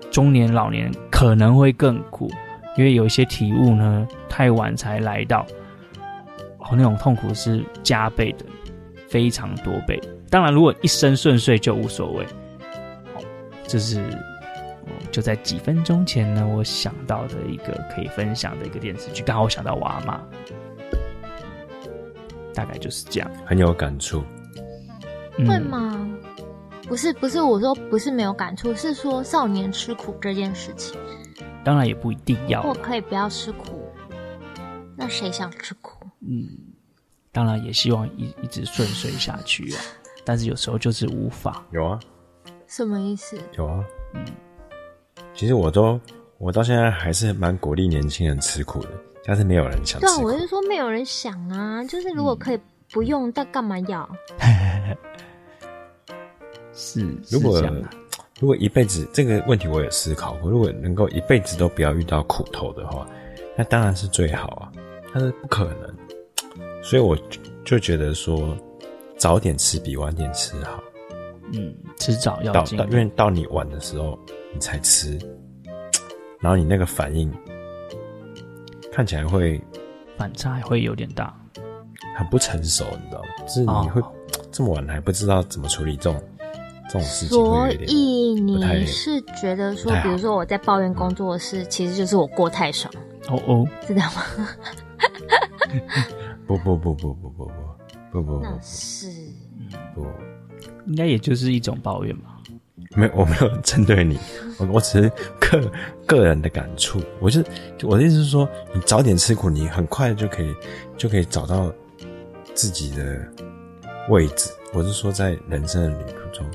[0.10, 2.28] 中年老年可能会更苦，
[2.76, 5.46] 因为有一些体悟呢，太晚才来到。
[6.60, 8.44] 哦那种痛苦是加倍的，
[9.08, 9.98] 非常多倍。
[10.30, 12.26] 当然，如果一生顺遂就无所谓。
[13.14, 13.22] 好，
[13.66, 14.04] 这是
[15.10, 19.24] 就在几分钟前呢，我想到的一个可以分享的一个电视剧。
[19.24, 20.20] 刚好我想到我阿嬷，
[22.54, 24.22] 大概就是这样，很有感触。
[25.38, 26.06] 会吗？
[26.88, 30.98] 不是，不是，我说不是没有感触，是说少年吃苦这件事情。
[31.64, 33.90] 当然也不一定要，我可以不要吃苦。
[34.96, 36.08] 那谁想吃苦？
[36.22, 36.48] 嗯，
[37.32, 39.82] 当然也希望一一直顺遂下去啊，
[40.24, 41.64] 但是有时候就是无法。
[41.72, 42.00] 有啊，
[42.68, 43.38] 什么意思？
[43.58, 44.26] 有啊，嗯，
[45.34, 46.00] 其实我都
[46.38, 48.90] 我到现在还是蛮鼓励年轻人吃苦的，
[49.26, 50.14] 但是没有人想吃苦。
[50.16, 52.60] 对啊，我是说没有人想啊，就是如果可以
[52.92, 54.10] 不用，嗯、但干嘛要？
[56.78, 57.60] 是，如果
[58.40, 63.08] 如果一辈子这个问题我也思考过，如果能够一辈子都不要遇到苦头的话，
[63.56, 64.72] 那当然是最好啊，
[65.12, 66.64] 但是不可能。
[66.84, 67.18] 所以我
[67.66, 68.56] 就觉得说，
[69.18, 70.84] 早点吃比晚点吃好。
[71.52, 74.20] 嗯，迟早要到，因为到你晚的时候
[74.54, 75.18] 你才吃，
[76.40, 77.34] 然后你那个反应
[78.92, 79.60] 看起来会
[80.16, 81.36] 反差还会有点大，
[82.16, 83.28] 很不成熟，你知道吗？
[83.48, 84.02] 就是你会
[84.52, 86.22] 这么晚还不知道怎么处理这种
[86.88, 87.30] 这种事情。
[87.30, 92.94] 所以你是觉得说，比如说我在抱怨工作的事，其实就是我过太爽。
[93.30, 94.48] 哦哦，知道吗？
[96.48, 97.52] 不不不不不不不
[98.12, 99.10] 不不，那是
[99.94, 100.06] 不，
[100.86, 102.38] 应该也就是一种抱怨吧。
[102.96, 104.18] 没有，我没有针对你，
[104.58, 105.70] 我我只是个
[106.06, 107.02] 个人的感触。
[107.20, 107.44] 我是
[107.84, 110.56] 我的意思是说，你早点吃苦，你很快就可以
[110.96, 111.70] 就可以找到
[112.54, 113.20] 自己的
[114.08, 114.50] 位置。
[114.74, 116.46] 我是说，在人生的旅途中，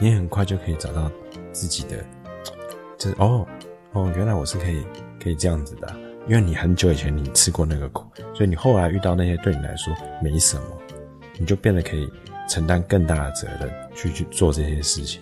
[0.00, 1.10] 你很快就可以找到
[1.52, 1.96] 自己的，
[2.98, 3.46] 就是哦
[3.92, 4.84] 哦，原来我是可以
[5.22, 5.96] 可以这样子的啊。
[6.26, 10.64] 因为你很久以前你吃过那个苦，所以你后来遇到那些对你来说没什么，
[11.38, 12.10] 你就变得可以
[12.48, 15.20] 承担更大的责任去去做这些事情。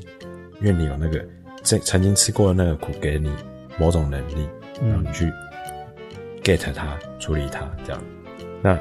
[0.61, 1.25] 因为你有那个
[1.65, 3.35] 曾曾经吃过的那个苦，给你
[3.79, 4.49] 某种能力，
[4.81, 5.29] 然后你去
[6.45, 8.01] get 它，处理它，这样。
[8.63, 8.79] 那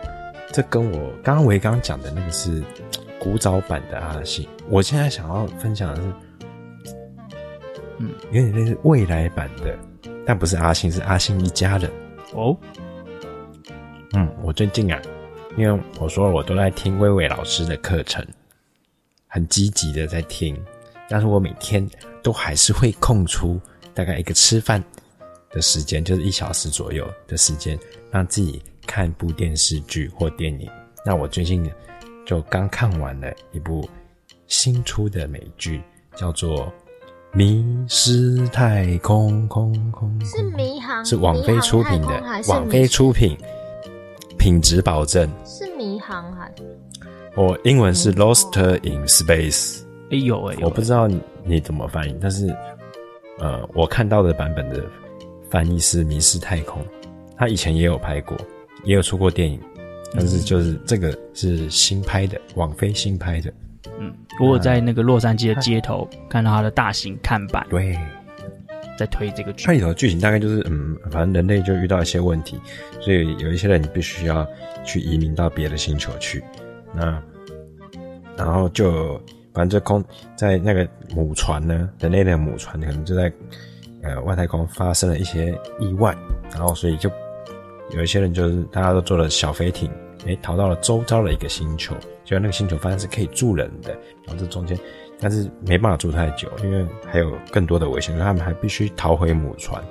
[0.54, 2.64] 这跟我刚刚维刚讲的那个是
[3.22, 6.96] 古早版的阿信，我现在想要分享的是，
[8.00, 9.78] 嗯，有点类似未来版的，
[10.26, 11.88] 但不是阿信，是阿信一家人。
[12.34, 12.58] 哦，
[14.14, 15.00] 嗯，我最近啊，
[15.56, 18.26] 因为我说我都在听薇薇老师的课程，
[19.28, 20.60] 很积极的在听，
[21.08, 21.88] 但是我每天
[22.24, 23.62] 都还是会空出
[23.94, 24.84] 大概一个吃饭
[25.52, 27.78] 的时间，就是一小时左右的时间，
[28.10, 30.68] 让自己看一部电视剧或电影。
[31.06, 31.72] 那我最近
[32.32, 33.86] 就刚看完了一部
[34.48, 35.82] 新出的美剧，
[36.16, 36.72] 叫做。
[37.34, 43.38] 迷失太空，空空空是迷航，是网飞出品的，网飞出品，
[44.38, 45.30] 品质保证。
[45.46, 46.50] 是迷航还？
[47.36, 49.82] 我英文是 Lost in Space。
[50.10, 51.10] 哎呦哎，我不知道
[51.44, 52.48] 你怎么翻译，但是
[53.40, 54.82] 呃，我看到的版本的
[55.50, 56.82] 翻译是迷失太空。
[57.36, 58.38] 他以前也有拍过，
[58.86, 59.60] 也有出过电影，
[60.14, 63.54] 但是就是这个是新拍的，网飞新拍的。
[64.00, 67.98] 嗯，我有在那个洛杉矶的街头看到他的大型看板，对，
[68.98, 69.66] 在推这个剧。
[69.66, 72.60] 它里头的剧情大概就是，嗯，反正人类就遇到一些问题，
[73.00, 74.48] 所以有一些人你必须要
[74.84, 76.44] 去移民到别的星球去。
[76.94, 77.22] 那
[78.38, 79.18] 然后就
[79.54, 80.04] 反正就空
[80.36, 83.32] 在那个母船呢，人类的母船可能就在
[84.02, 86.16] 呃外太空发生了一些意外，
[86.52, 87.10] 然后所以就
[87.94, 89.92] 有一些人就是大家都坐了小飞艇，
[90.26, 93.92] 诶，逃到了周遭的一个星球，结果那个星球发现是可以住人的，
[94.26, 94.78] 然后这中间
[95.20, 99.84] 但是没办法住太久，因为还有更多的危险，所以他们还必须逃回母船，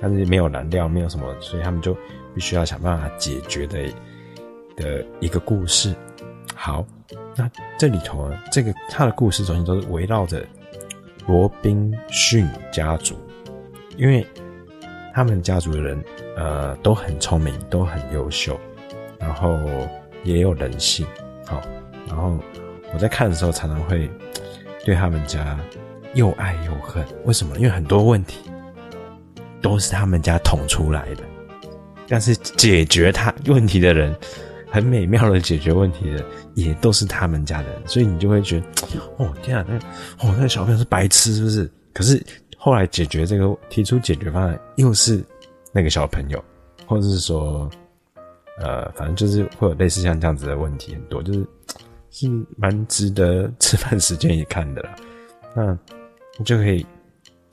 [0.00, 1.96] 但是没有燃料，没有什么，所以他们就
[2.34, 3.78] 必须要想办法解决的
[4.76, 5.94] 的一个故事。
[6.54, 6.86] 好。
[7.34, 10.44] 那这里头呢，这个他的故事中心都是围绕着
[11.26, 13.16] 罗宾逊家族，
[13.96, 14.26] 因为
[15.14, 16.02] 他们家族的人
[16.36, 18.58] 呃都很聪明，都很优秀，
[19.18, 19.58] 然后
[20.24, 21.06] 也有人性，
[21.46, 21.60] 好，
[22.06, 22.38] 然后
[22.92, 24.10] 我在看的时候常常会
[24.84, 25.58] 对他们家
[26.14, 27.04] 又爱又恨。
[27.24, 27.56] 为什么？
[27.56, 28.50] 因为很多问题
[29.60, 31.22] 都是他们家捅出来的，
[32.08, 34.14] 但是解决他问题的人。
[34.74, 38.66] 很美妙的解决问题的，也都是他们家的人，所以你就会觉得，
[39.18, 41.70] 哦天啊，那哦那个小朋友是白痴是不是？
[41.92, 42.24] 可是
[42.56, 45.22] 后来解决这个提出解决方案又是
[45.72, 46.42] 那个小朋友，
[46.86, 47.68] 或者是说，
[48.58, 51.46] 呃，反正就是会有类似像这样子的问题很多，就是
[52.10, 54.94] 是蛮值得 吃饭时间一看的啦。
[55.54, 55.78] 那
[56.38, 56.86] 你就可以，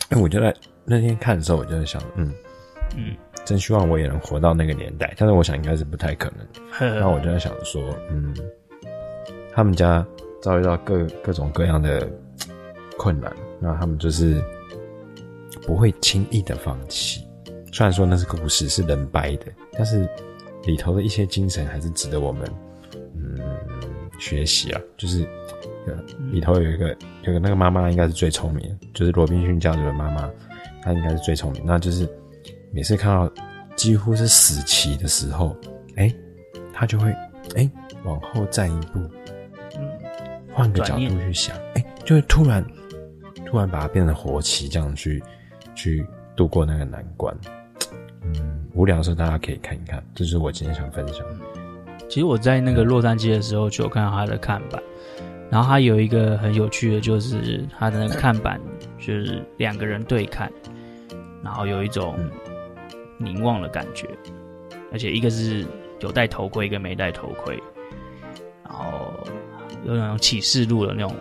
[0.10, 0.54] 哎，我就在
[0.86, 2.34] 那天看的时候，我就在想，嗯
[2.96, 3.16] 嗯。
[3.46, 6.46] 真希望我也能活到那个年代，但是我想应该是不太可能。
[7.00, 8.36] 那我就在想说，嗯，
[9.54, 10.06] 他们家
[10.40, 12.08] 遭遇到各各种各样的
[12.96, 14.40] 困难，那他们就是
[15.66, 17.26] 不会轻易的放弃。
[17.72, 20.08] 虽然说那是故事，是人掰的，但是
[20.64, 22.50] 里头的一些精神还是值得我们
[23.16, 23.40] 嗯
[24.20, 24.82] 学习啊。
[24.98, 25.28] 就是
[26.32, 30.30] 里头有一个有个那个妈妈应该是最聪明，就是罗宾逊家族的妈妈，
[30.82, 32.08] 她应该是最聪明，那就是。
[32.72, 33.28] 每次看到
[33.76, 35.58] 几乎是死棋的时候，
[35.96, 36.16] 哎、欸，
[36.72, 37.12] 他就会
[37.56, 37.68] 哎、
[38.04, 39.00] 往后站一步，
[39.76, 40.00] 嗯，
[40.54, 42.64] 换个角度去想，哎、就会突然
[43.44, 45.20] 突然把它变成活棋，这样去
[45.74, 46.06] 去
[46.36, 47.36] 度过那个难关。
[48.24, 52.08] 嗯，无聊的时候大家可以看一看，这是我今天想分享的。
[52.08, 54.82] 其实我在那个洛杉矶的时候就有看到他的看板，
[55.50, 58.60] 然后他有一个很有趣的，就是他的那个看板
[58.98, 60.52] 就是两个人对看，
[61.44, 62.18] 然后有一种。
[63.22, 64.08] 凝望的感觉，
[64.94, 65.66] 而且一个是
[66.00, 67.62] 有戴头盔，一个没戴头盔，
[68.64, 69.12] 然后
[69.84, 71.14] 有那种启示录的那种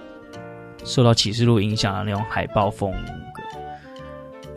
[0.84, 2.98] 受到启示录影响的那种海报风格。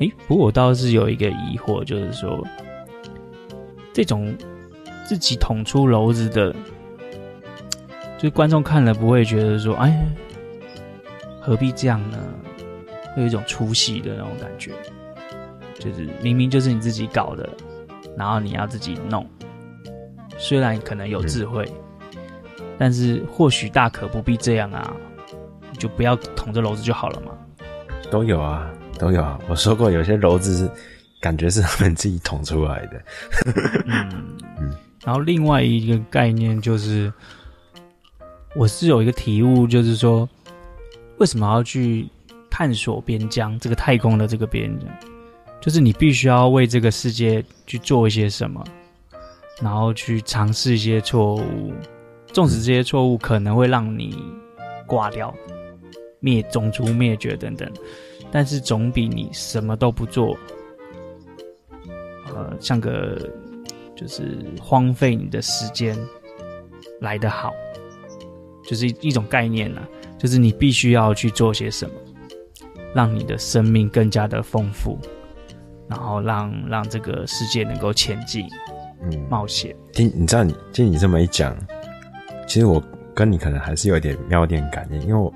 [0.02, 2.46] 诶，不过我倒是有一个疑惑，就是说
[3.94, 4.36] 这种
[5.06, 6.52] 自己捅出篓子的，
[8.18, 10.06] 就是观众看了不会觉得说，哎，
[11.40, 12.18] 何必这样呢？
[13.16, 14.72] 会有一种出戏的那种感觉。
[15.78, 17.50] 就是明明就是你自己搞的，
[18.18, 19.28] 然后你要自己弄，
[20.38, 21.68] 虽然可能有智慧，
[22.16, 24.94] 嗯、但是或许大可不必这样啊，
[25.72, 27.32] 你就不要捅着篓子就好了嘛。
[28.12, 29.40] 都有啊，都有啊。
[29.50, 30.72] 我说过，有些篓子是
[31.20, 33.04] 感觉是他们自己捅出来的。
[33.88, 34.38] 嗯。
[35.04, 37.12] 然后另外一个概念就是，
[38.56, 40.30] 我是有一个体悟，就是说，
[41.18, 42.08] 为什么要去
[42.48, 44.88] 探索边疆这个太空的这个边疆？
[45.60, 48.64] 就是你必须要为这个世界去做一些什么，
[49.64, 51.74] 然后去尝试一些错误，
[52.32, 54.24] 纵使这些错误可能会让你
[54.86, 55.34] 挂掉、
[56.20, 57.68] 灭种族灭绝等等，
[58.32, 60.38] 但是总比你什么都不做，
[62.34, 63.30] 呃，像个
[63.96, 65.98] 就是荒废你的时间
[67.02, 67.54] 来得好。
[68.64, 69.82] 就是一一种概念呢，
[70.18, 71.92] 就是你必须要去做些什么，
[72.94, 74.98] 让你的生命更加的丰富。
[75.90, 78.48] 然后让让这个世界能够前进，
[79.02, 79.76] 嗯，冒险。
[79.92, 81.54] 听，你知道你听你这么一讲，
[82.48, 82.82] 其实我
[83.14, 85.34] 跟你可能还是有点喵点感应，因为我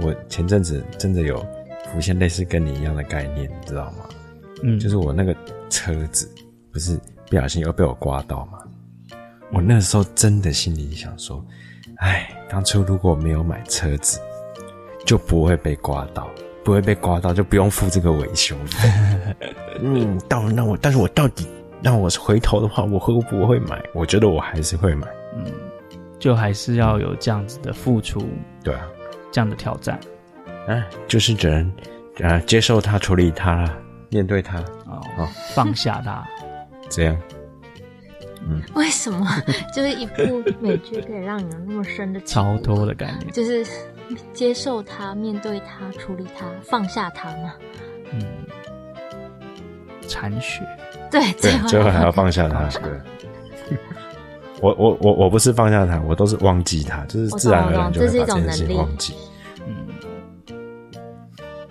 [0.00, 1.44] 我前阵子真的有
[1.92, 4.08] 浮现类似跟你一样的概念，你知道吗？
[4.62, 5.34] 嗯，就是我那个
[5.68, 6.30] 车子
[6.72, 6.98] 不是
[7.28, 8.58] 不小心又被我刮到吗？
[9.12, 9.18] 嗯，
[9.52, 11.44] 我那时候真的心里想说，
[11.96, 14.20] 哎，当初如果没有买车子，
[15.04, 16.28] 就不会被刮到。
[16.62, 18.86] 不会被刮到，就不用付这个维修费。
[19.80, 21.46] 嗯，到那我，但是我到底
[21.82, 23.82] 让我回头的话，我会不会买？
[23.94, 25.08] 我觉得我还是会买。
[25.34, 25.46] 嗯，
[26.18, 28.28] 就还是要有这样子的付出。
[28.62, 28.86] 对啊，
[29.32, 29.98] 这样的挑战。
[30.66, 31.72] 哎，就是只能
[32.22, 33.68] 啊接受它，处理它，
[34.08, 34.58] 面对它。
[34.86, 36.26] 哦，哦放下它。
[36.88, 37.16] 这样。
[38.48, 38.62] 嗯。
[38.74, 39.26] 为什么
[39.74, 43.30] 就是一部美剧可以让你有那么深的超脱的概念？
[43.32, 43.66] 就是。
[44.32, 47.54] 接受它，面对它，处理它，放下它嘛。
[48.12, 48.20] 嗯，
[50.08, 50.66] 残血。
[51.12, 52.68] 对，对，最后还要放下它。
[52.80, 52.90] 对。
[54.60, 59.14] 我我我我不是放下它，我都是忘记它，就是自然而然就会把这件事情忘记。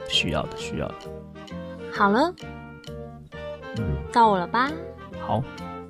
[0.09, 0.95] 嗯，需要的，需要的。
[1.93, 2.33] 好了，
[3.77, 4.71] 嗯，到我了吧？
[5.21, 5.43] 好，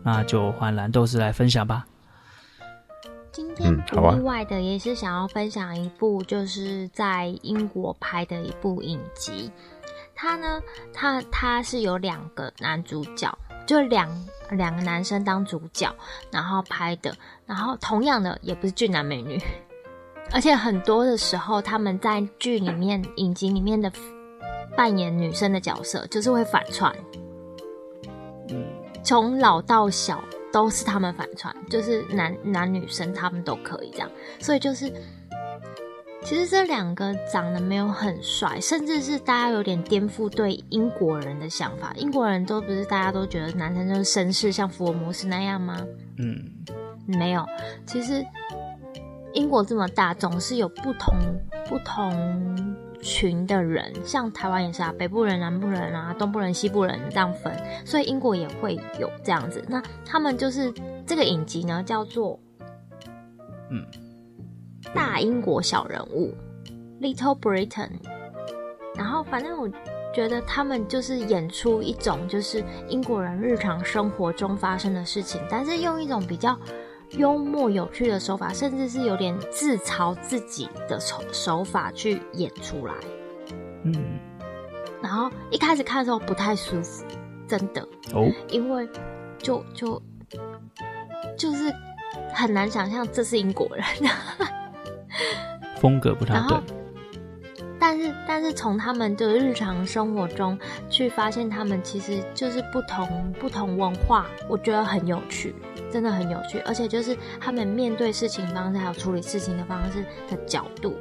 [0.04, 1.86] 那就换蓝豆丝来分享吧。
[3.32, 9.52] 今天不意外的也是想要分享一部，就是在英国拍的一部影集。
[10.14, 10.62] 它呢，
[10.94, 14.10] 它它是有两个男主角，就两
[14.52, 15.96] 两个男生当主角，
[16.32, 17.16] 然后拍的。
[17.46, 19.42] 然后同样的也不是俊男美女，
[20.32, 23.92] 而且很多的时候他们在剧里面、影集里面的
[24.76, 26.94] 扮演女生的角色，就是会反串。
[29.04, 30.24] 从老到小。
[30.52, 34.10] 都是他们反串，就是男男女生他们都可以这样，
[34.40, 34.92] 所以就是
[36.24, 41.94] 其实这两个长得没有很帅，甚至是大家有点颠覆对英国人的想法。
[41.98, 45.86] 英国人都不是大家都觉得男生就是绅士，像福尔摩斯那样吗？
[46.18, 46.36] 嗯，
[47.06, 47.46] 没有，
[47.86, 48.26] 其实
[49.34, 51.16] 英国这么大，总是有不同
[51.68, 52.78] 不同。
[53.02, 59.64] 群的人，像台湾也是啊，北部人、南部人啊，东部人、西部人这样分，所以英国也会有这样子。
[59.70, 60.70] 那他们就是
[61.08, 62.38] 这个影集呢，叫做
[63.70, 63.86] 嗯，
[64.94, 66.36] 大英国小人物
[67.00, 67.92] Little Britain。
[68.96, 69.70] 然后反正我
[70.14, 76.60] 觉得他们就是演出一种就是英国人日常生活中发生的事情，但是用一种比较。
[77.12, 82.94] 幽默有趣的手法，甚至是有点自嘲自己的手手法去演出来。
[83.84, 84.20] 嗯，
[85.02, 87.06] 然后一开始看的时候不太舒服，
[87.48, 87.82] 真的
[88.14, 88.88] 哦，因为
[89.38, 90.02] 就就
[91.38, 91.74] 就是
[92.34, 93.84] 很难想象这是英国人，
[95.80, 96.79] 风格不太对。
[97.80, 100.60] 但是但是从他们的日常生活中
[100.90, 105.56] 去发现，他们其实就是不同不同文化，我觉得很有趣。
[105.92, 110.96] 真的很有趣，而且就是他们面对事情方式，还有处理事情的方式的角度，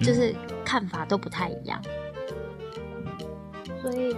[0.00, 0.34] 就是
[0.64, 1.78] 看法都不太一样。
[3.82, 4.16] 所以，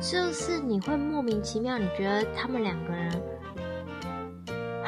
[0.00, 3.12] 就是你会莫名其妙，你觉得他们两个人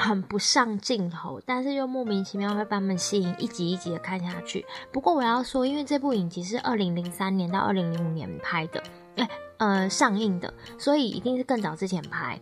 [0.01, 4.65] 很不上镜头，但是又莫名其妙会把他们吸引，一集一集的看下去。
[4.91, 8.83] 不过我要说，因为这部影集是二零零三年到二零零五年拍的，
[9.17, 9.29] 欸
[9.59, 12.41] 呃，上映的，所以一定是更早之前拍。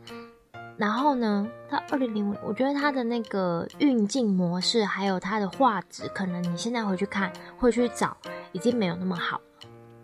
[0.76, 8.16] 然后呢，它二零零五，我觉得它的那个运镜模式，还有它的画质，可能你现在回去看，回去找，
[8.52, 9.40] 已经没有那么好。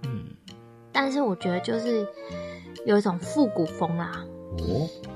[0.02, 0.34] 嗯，
[0.92, 2.04] 但是我觉得就是
[2.84, 4.24] 有一种复古风啦。
[4.58, 5.13] 哦。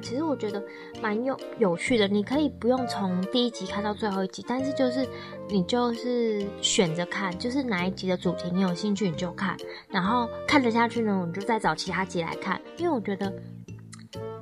[0.00, 0.62] 其实我觉得
[1.02, 5.06] 蛮有有趣的，你可以不用从第一集看到最后一集，但是就是
[5.48, 9.56] 你就是选着看，就是哪一集的主题你有兴趣你就看，
[9.88, 12.60] 然后看得下去呢，你就再找其他集来看。
[12.76, 13.32] 因为我觉得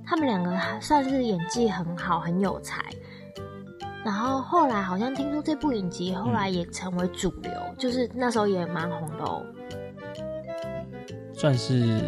[0.06, 2.82] 他们两个还算是演技很好，很有才。
[4.04, 9.44] 然后后来好像听说这部影集后来也成为主流，嗯、就是那时候也蛮红的哦，
[11.34, 12.00] 算是。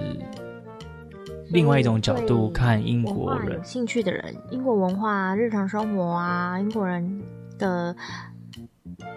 [1.51, 7.23] 另外一种角度看英国人，有兴趣的人，英国文化、日常生活啊，英国人
[7.59, 7.95] 的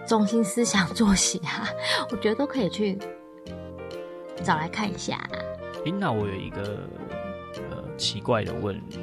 [0.06, 1.64] 中心思想、作息啊，
[2.10, 2.98] 我觉得都可以去
[4.42, 5.16] 找来看一下。
[5.84, 6.80] 欸，那我有一个
[7.70, 8.98] 呃奇怪的问题，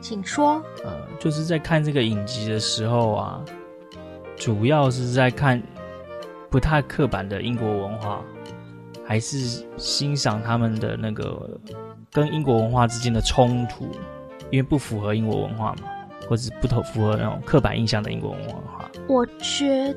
[0.00, 0.62] 请说。
[0.84, 3.44] 呃，就是在看这个影集的时候啊，
[4.36, 5.60] 主要是在看
[6.48, 8.22] 不太刻板的英国文化。
[9.10, 11.58] 还是欣赏他们的那个
[12.12, 13.84] 跟英国文化之间的冲突，
[14.52, 15.88] 因为不符合英国文化嘛，
[16.28, 18.88] 或者是不同符合那种刻板印象的英国文化。
[19.08, 19.92] 我觉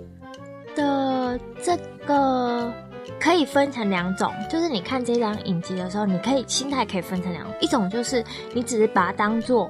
[0.75, 2.73] 得这个
[3.19, 9.69] 可以分成两种，就是你看这张影集的时候，你可以心态可以分成两种，一种就是你只是把它当做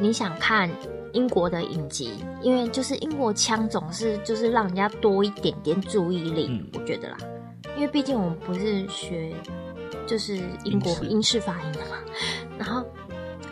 [0.00, 0.68] 你想看
[1.12, 7.16] 英国的影集，因为就是英国腔总是就是让人家多一点点注意力，嗯、我觉得啦。
[7.76, 9.32] 因为毕竟我们不是学
[10.06, 11.96] 就是英国英式发音的嘛，
[12.58, 12.84] 然后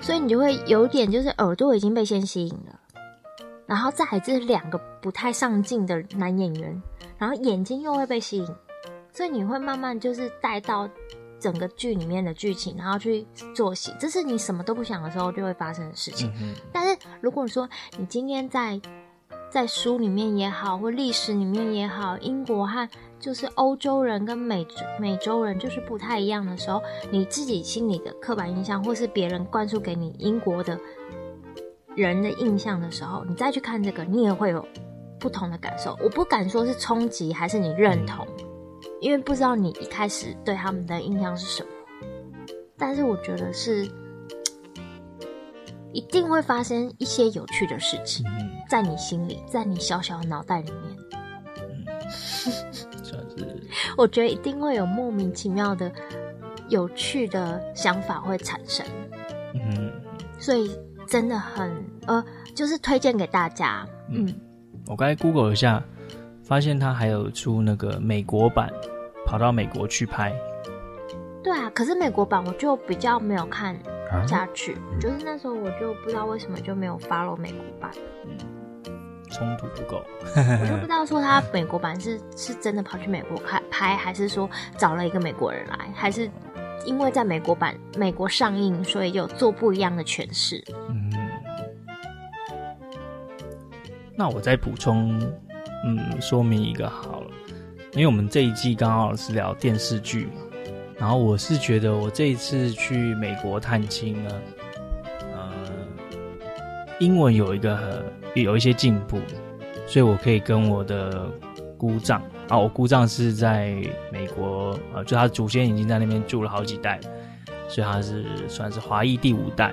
[0.01, 2.81] 所以你就会有点就是耳朵已经被先吸引了，
[3.67, 6.83] 然后再来这两个不太上镜的男演员，
[7.19, 8.47] 然后眼睛又会被吸引，
[9.13, 10.89] 所以你会慢慢就是带到
[11.39, 16.33] 整个剧里面的剧情，然后去做戏，这是你什么都不想的时候就会发生的事情。
[16.41, 17.69] 嗯、但是如果说
[17.99, 18.81] 你今天在
[19.55, 22.89] 在书里面也好，或历史里面也好，英国和
[23.21, 24.67] 就是欧洲人跟美
[24.99, 26.83] 美洲人就是不太一样的时候，
[27.13, 30.77] 你自己心里的刻板印象，或是别人灌输给你英国的
[31.95, 34.67] 人的印象的时候，你再去看这个，你也会有
[35.21, 35.97] 不同的感受。
[36.03, 38.27] 我不敢说是冲击还是你认同，
[39.01, 41.69] 因为不知道你一开始对他们的印象是什么。
[42.77, 43.89] 但是我觉得是
[45.95, 50.99] 一定会发生一些有趣的事情，嗯、在你心里，在你小小的脑袋里面。
[51.57, 51.87] 嗯，
[53.03, 53.63] 算是。
[53.97, 55.91] 我觉得一定会有莫名其妙的
[56.69, 58.85] 有趣的想法会产生。
[59.55, 59.91] 嗯，
[60.39, 60.71] 所以
[61.07, 61.73] 真的很
[62.07, 62.23] 呃，
[62.55, 63.87] 就是推荐给大家。
[64.11, 64.35] 嗯，嗯
[64.89, 65.83] 我刚才 Google 一下，
[66.43, 68.73] 发现他还有出那个美国版，
[69.25, 70.35] 跑到美国去拍。
[71.45, 73.79] 对啊，可是美国版我就比较没有看
[74.27, 77.91] 下去，就是那时候我就不知道为什么就没有 follow 美国版，
[79.31, 80.03] 冲、嗯、突不够，
[80.35, 86.31] 我就不知道说他美国版是是真的跑去美国拍拍，还是说找了一个美国人来，还是
[86.87, 90.65] 因为在美国版美国上映，所以有做不一样的诠释。
[90.89, 91.13] 嗯，
[94.17, 95.21] 那我再补充，
[95.85, 97.31] 嗯，说明一个好了，
[97.93, 100.41] 因为我们这一季刚好是聊电视剧嘛。
[101.05, 104.31] 然后我是觉得，我这一次去美国探亲呢，
[105.35, 105.53] 呃，
[106.99, 109.19] 英文有一个有一些进步，
[109.87, 111.31] 所以我可以跟我的
[111.77, 113.75] 姑丈啊，我姑丈是在
[114.11, 116.99] 美国，呃，就他祖先已经在那边住了好几代，
[117.69, 119.67] 所以他是算是华裔第五代，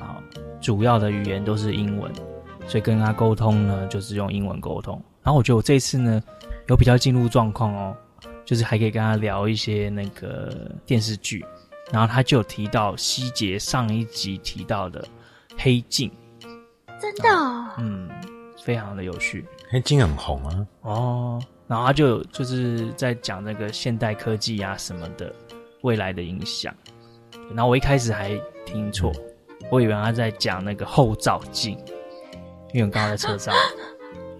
[0.00, 0.16] 啊，
[0.58, 2.10] 主要的语言都是英文，
[2.66, 4.98] 所以跟他沟通呢，就是用英文沟通。
[5.22, 6.22] 然后我觉得我这次呢，
[6.68, 7.94] 有比较进入状况哦。
[8.44, 11.44] 就是还可以跟他聊一些那个电视剧，
[11.92, 15.00] 然后他就有提到希杰上一集提到的
[15.56, 16.10] 《黑镜》，
[17.00, 18.10] 真的，哦，嗯，
[18.64, 20.66] 非常的有趣，《黑镜》很红啊。
[20.82, 25.32] 哦，然后他就就是在讲那个现代科技啊什么的
[25.82, 26.74] 未来的影响，
[27.54, 28.36] 然后我一开始还
[28.66, 29.12] 听错，
[29.70, 31.78] 我以为他在讲那个后照镜，
[32.74, 33.54] 因为我刚刚在车上，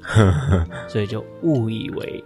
[0.88, 2.22] 所以就误以为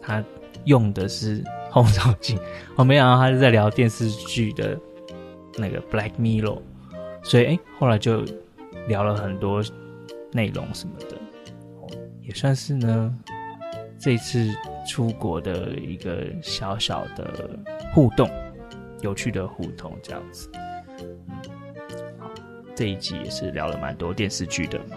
[0.00, 0.24] 他。
[0.64, 2.38] 用的是后照镜，
[2.76, 4.78] 我没想到他是在聊电视剧的
[5.56, 6.58] 那个《Black Mirror》，
[7.22, 8.24] 所以哎、欸，后来就
[8.86, 9.62] 聊了很多
[10.32, 11.16] 内容什么的，
[12.22, 13.14] 也算是呢
[13.98, 14.54] 这次
[14.86, 17.50] 出国的一个小小的
[17.94, 18.30] 互动，
[19.00, 20.50] 有趣的互动这样子。
[20.98, 21.36] 嗯，
[22.74, 24.96] 这一集也是聊了蛮多电视剧的嘛。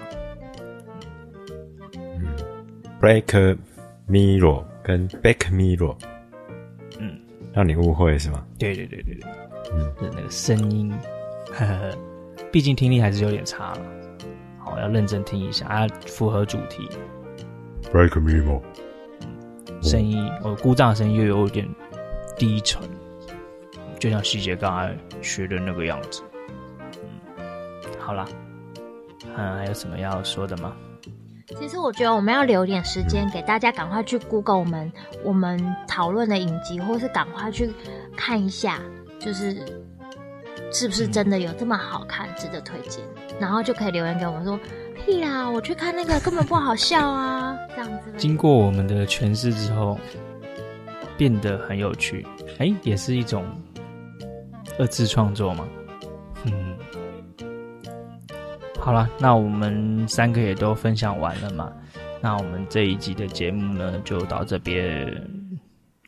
[1.95, 2.26] 嗯，
[3.01, 3.57] 《Black
[4.07, 4.64] Mirror》。
[4.92, 5.96] 跟 Back Mirror，
[7.00, 7.18] 嗯，
[7.54, 8.46] 让你误会是吗？
[8.60, 9.32] 对对对对对，
[9.72, 10.92] 嗯，就是那个声音，
[11.54, 11.98] 呵呵，
[12.52, 13.80] 毕竟听力还是有点差了，
[14.60, 16.89] 好，要认真听一下啊，符合主题。
[17.94, 18.62] Back Mirror，
[19.70, 21.66] 嗯，声音，我姑丈的声音又有点
[22.38, 22.82] 低沉，
[23.98, 26.22] 就像希杰刚才学的那个样子。
[27.38, 27.46] 嗯，
[27.98, 28.26] 好啦，
[29.38, 30.76] 嗯，还有什么要说的吗？
[31.60, 34.91] 其实我觉得我们要留点时间给大家，赶快去 Google 我们
[35.24, 37.72] 我们讨论的影集，或是赶快去
[38.16, 38.80] 看一下，
[39.20, 39.58] 就是
[40.72, 43.04] 是不是真的有这么好看，值得推荐，
[43.39, 44.60] 然后就可以留言给我们说，
[45.06, 48.12] 屁啦，我去看那个根本不好笑啊，这样子。
[48.18, 49.99] 经过我们的诠释之后，
[51.18, 52.26] 变得很有趣，
[52.58, 53.45] 哎，也是一种
[54.80, 55.68] 二次创作吗。
[58.82, 61.72] 好了，那我们三个也都分享完了嘛？
[62.20, 65.08] 那我们这一集的节目呢，就到这边，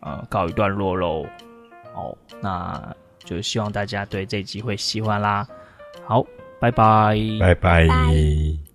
[0.01, 1.24] 呃，告一段落喽。
[1.93, 5.47] 哦，那就希望大家对这集会喜欢啦。
[6.05, 6.26] 好，
[6.59, 8.72] 拜拜，拜拜。